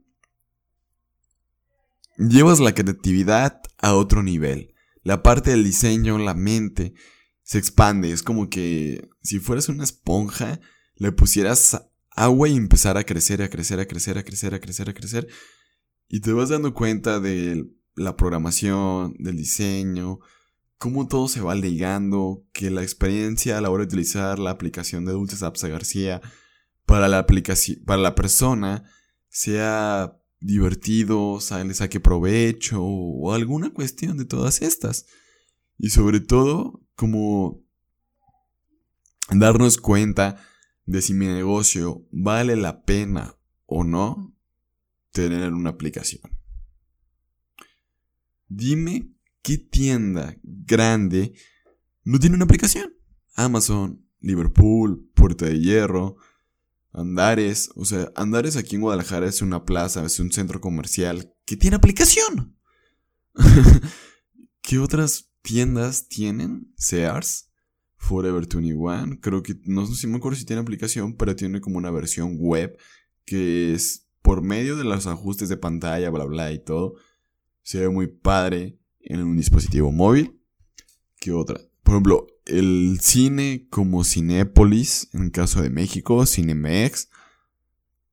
llevas 2.20 2.60
la 2.60 2.74
creatividad 2.74 3.62
a 3.78 3.96
otro 3.96 4.22
nivel. 4.22 4.76
La 5.04 5.24
parte 5.24 5.52
del 5.52 5.64
diseño, 5.64 6.18
la 6.18 6.34
mente, 6.34 6.94
se 7.44 7.58
expande. 7.58 8.12
Es 8.12 8.22
como 8.22 8.50
que 8.50 9.10
si 9.22 9.40
fueras 9.40 9.70
una 9.70 9.84
esponja, 9.84 10.60
le 10.96 11.12
pusieras 11.12 11.82
agua 12.12 12.50
y 12.50 12.58
empezara 12.58 13.02
a 13.02 13.06
crecer, 13.06 13.42
a 13.42 13.50
crecer, 13.50 13.80
a 13.80 13.88
crecer, 13.88 14.18
a 14.18 14.24
crecer, 14.24 14.54
a 14.54 14.60
crecer, 14.60 14.90
a 14.90 14.94
crecer. 14.94 15.28
Y 16.10 16.20
te 16.20 16.34
vas 16.34 16.50
dando 16.50 16.74
cuenta 16.74 17.20
de 17.20 17.66
la 17.96 18.16
programación, 18.18 19.16
del 19.20 19.38
diseño, 19.38 20.20
cómo 20.78 21.08
todo 21.08 21.28
se 21.28 21.42
va 21.42 21.56
ligando, 21.56 22.46
que 22.52 22.70
la 22.70 22.82
experiencia 22.82 23.58
a 23.58 23.62
la 23.62 23.70
hora 23.70 23.84
de 23.84 23.88
utilizar 23.88 24.40
la 24.40 24.52
aplicación 24.52 25.06
de 25.06 25.14
Dulces 25.14 25.44
Apps 25.44 25.64
García 25.64 26.22
para 26.86 27.08
la 27.08 27.20
aplicación, 27.20 27.84
para 27.86 28.02
la 28.02 28.16
persona 28.16 28.84
sea 29.30 30.20
divertido, 30.40 31.40
le 31.66 31.74
saque 31.74 32.00
provecho 32.00 32.84
o 32.84 33.34
alguna 33.34 33.72
cuestión 33.72 34.18
de 34.18 34.26
todas 34.26 34.62
estas. 34.62 35.06
Y 35.78 35.90
sobre 35.90 36.20
todo, 36.20 36.82
como 36.96 37.64
darnos 39.30 39.78
cuenta 39.78 40.42
de 40.86 41.02
si 41.02 41.14
mi 41.14 41.28
negocio 41.28 42.08
vale 42.12 42.56
la 42.56 42.84
pena 42.84 43.38
o 43.66 43.84
no 43.84 44.36
tener 45.12 45.54
una 45.54 45.72
aplicación. 45.72 46.22
Dime 48.48 49.14
qué 49.42 49.58
tienda 49.58 50.36
grande 50.44 51.34
no 52.04 52.20
tiene 52.20 52.36
una 52.36 52.46
aplicación. 52.46 52.94
Amazon, 53.36 54.06
Liverpool, 54.20 55.10
Puerto 55.14 55.46
de 55.46 55.60
Hierro, 55.60 56.18
Andares. 56.92 57.70
O 57.76 57.86
sea, 57.86 58.12
Andares 58.16 58.58
aquí 58.58 58.76
en 58.76 58.82
Guadalajara 58.82 59.28
es 59.28 59.42
una 59.42 59.66
plaza, 59.66 60.06
es 60.06 60.20
un 60.20 60.32
centro 60.32 60.62
comercial 60.62 61.34
que 61.46 61.58
tiene 61.58 61.76
aplicación. 61.76 62.58
¿Qué 64.62 64.80
otras 64.80 65.30
tiendas 65.42 66.08
tienen 66.08 66.72
Sears, 66.76 67.50
Forever 67.96 68.48
21. 68.48 69.20
Creo 69.22 69.44
que 69.44 69.56
no 69.66 69.86
sé 69.86 69.96
si 69.96 70.08
me 70.08 70.18
acuerdo 70.18 70.38
si 70.38 70.46
tiene 70.46 70.62
aplicación, 70.62 71.16
pero 71.16 71.36
tiene 71.36 71.62
como 71.62 71.78
una 71.78 71.92
versión 71.92 72.38
web 72.40 72.78
que 73.26 73.74
es 73.74 74.08
por 74.22 74.42
medio 74.42 74.76
de 74.76 74.84
los 74.84 75.06
ajustes 75.08 75.50
de 75.50 75.58
pantalla, 75.58 76.10
bla 76.10 76.26
bla 76.26 76.52
y 76.52 76.64
todo. 76.64 76.96
Se 77.62 77.80
ve 77.80 77.90
muy 77.90 78.08
padre 78.08 78.80
en 79.02 79.22
un 79.22 79.38
dispositivo 79.38 79.92
móvil. 79.92 80.40
¿Qué 81.20 81.32
otra? 81.32 81.60
Por 81.84 81.96
ejemplo, 81.96 82.28
el 82.50 83.00
cine 83.02 83.68
como 83.70 84.04
Cinépolis, 84.04 85.10
en 85.14 85.30
caso 85.30 85.62
de 85.62 85.70
México, 85.70 86.26
Cinemex, 86.26 87.10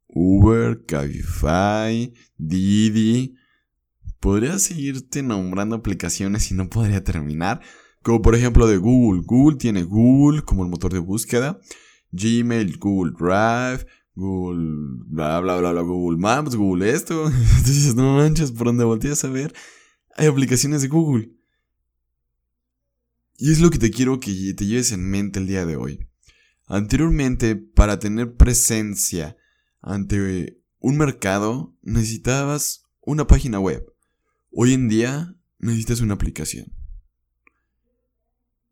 Uber, 0.08 0.84
Cabify, 0.86 2.12
Didi, 2.36 3.34
podría 4.20 4.58
seguirte 4.58 5.22
nombrando 5.22 5.76
aplicaciones 5.76 6.50
y 6.50 6.54
no 6.54 6.68
podría 6.68 7.02
terminar. 7.02 7.60
Como 8.02 8.22
por 8.22 8.34
ejemplo 8.34 8.66
de 8.66 8.76
Google. 8.76 9.22
Google 9.24 9.56
tiene 9.56 9.82
Google 9.82 10.42
como 10.42 10.64
el 10.64 10.70
motor 10.70 10.92
de 10.92 11.00
búsqueda. 11.00 11.58
Gmail, 12.12 12.78
Google 12.78 13.12
Drive, 13.18 13.86
Google, 14.14 15.02
bla, 15.06 15.40
bla, 15.40 15.58
bla, 15.58 15.72
bla, 15.72 15.82
Google 15.82 16.18
Maps, 16.18 16.54
Google 16.54 16.90
esto. 16.90 17.26
Entonces, 17.58 17.94
no 17.94 18.14
manches, 18.14 18.52
por 18.52 18.68
donde 18.68 18.84
volteas 18.84 19.24
a 19.24 19.28
ver, 19.28 19.52
hay 20.16 20.26
aplicaciones 20.26 20.82
de 20.82 20.88
Google. 20.88 21.32
Y 23.38 23.52
es 23.52 23.60
lo 23.60 23.70
que 23.70 23.78
te 23.78 23.90
quiero 23.90 24.18
que 24.18 24.54
te 24.54 24.66
lleves 24.66 24.92
en 24.92 25.08
mente 25.08 25.38
el 25.38 25.46
día 25.46 25.66
de 25.66 25.76
hoy. 25.76 26.08
Anteriormente, 26.66 27.54
para 27.54 27.98
tener 27.98 28.34
presencia 28.34 29.36
ante 29.80 30.62
un 30.78 30.96
mercado, 30.96 31.76
necesitabas 31.82 32.84
una 33.00 33.26
página 33.26 33.60
web. 33.60 33.92
Hoy 34.50 34.72
en 34.72 34.88
día 34.88 35.36
necesitas 35.58 36.00
una 36.00 36.14
aplicación. 36.14 36.72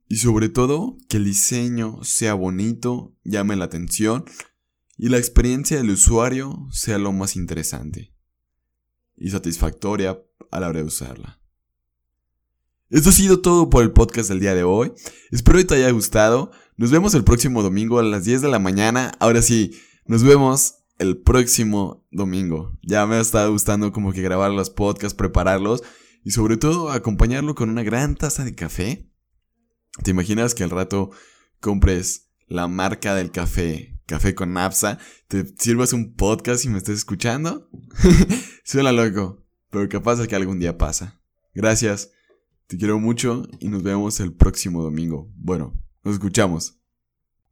Y 0.08 0.16
sobre 0.16 0.48
todo, 0.48 0.96
que 1.08 1.18
el 1.18 1.24
diseño 1.24 2.02
sea 2.02 2.34
bonito, 2.34 3.14
llame 3.22 3.56
la 3.56 3.66
atención 3.66 4.24
y 4.96 5.08
la 5.08 5.18
experiencia 5.18 5.76
del 5.76 5.90
usuario 5.90 6.68
sea 6.72 6.98
lo 6.98 7.12
más 7.12 7.36
interesante 7.36 8.14
y 9.16 9.30
satisfactoria 9.30 10.20
a 10.50 10.60
la 10.60 10.68
hora 10.68 10.80
de 10.80 10.86
usarla. 10.86 11.43
Esto 12.94 13.08
ha 13.08 13.12
sido 13.12 13.40
todo 13.40 13.70
por 13.70 13.82
el 13.82 13.90
podcast 13.90 14.28
del 14.28 14.38
día 14.38 14.54
de 14.54 14.62
hoy. 14.62 14.92
Espero 15.32 15.58
que 15.58 15.64
te 15.64 15.74
haya 15.74 15.90
gustado. 15.90 16.52
Nos 16.76 16.92
vemos 16.92 17.12
el 17.14 17.24
próximo 17.24 17.60
domingo 17.60 17.98
a 17.98 18.04
las 18.04 18.24
10 18.24 18.40
de 18.40 18.48
la 18.48 18.60
mañana. 18.60 19.10
Ahora 19.18 19.42
sí, 19.42 19.76
nos 20.06 20.22
vemos 20.22 20.76
el 21.00 21.16
próximo 21.16 22.06
domingo. 22.12 22.78
Ya 22.84 23.04
me 23.04 23.16
ha 23.16 23.20
estado 23.20 23.50
gustando 23.50 23.90
como 23.90 24.12
que 24.12 24.22
grabar 24.22 24.52
los 24.52 24.70
podcasts, 24.70 25.16
prepararlos 25.16 25.82
y 26.22 26.30
sobre 26.30 26.56
todo 26.56 26.92
acompañarlo 26.92 27.56
con 27.56 27.68
una 27.68 27.82
gran 27.82 28.14
taza 28.14 28.44
de 28.44 28.54
café. 28.54 29.10
¿Te 30.04 30.12
imaginas 30.12 30.54
que 30.54 30.62
al 30.62 30.70
rato 30.70 31.10
compres 31.58 32.30
la 32.46 32.68
marca 32.68 33.16
del 33.16 33.32
café, 33.32 34.00
café 34.06 34.36
con 34.36 34.52
napsa, 34.52 35.00
te 35.26 35.44
sirvas 35.58 35.92
un 35.92 36.14
podcast 36.14 36.64
y 36.64 36.68
me 36.68 36.78
estés 36.78 36.98
escuchando? 36.98 37.68
Suena 38.64 38.92
loco, 38.92 39.44
pero 39.70 39.88
capaz 39.88 40.14
de 40.20 40.28
que 40.28 40.36
algún 40.36 40.60
día 40.60 40.78
pasa. 40.78 41.20
Gracias, 41.54 42.10
te 42.74 42.78
quiero 42.78 42.98
mucho 42.98 43.46
y 43.60 43.68
nos 43.68 43.84
vemos 43.84 44.18
el 44.18 44.32
próximo 44.32 44.82
domingo. 44.82 45.30
Bueno, 45.36 45.80
nos 46.02 46.14
escuchamos. 46.14 46.76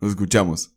Nos 0.00 0.10
escuchamos. 0.10 0.71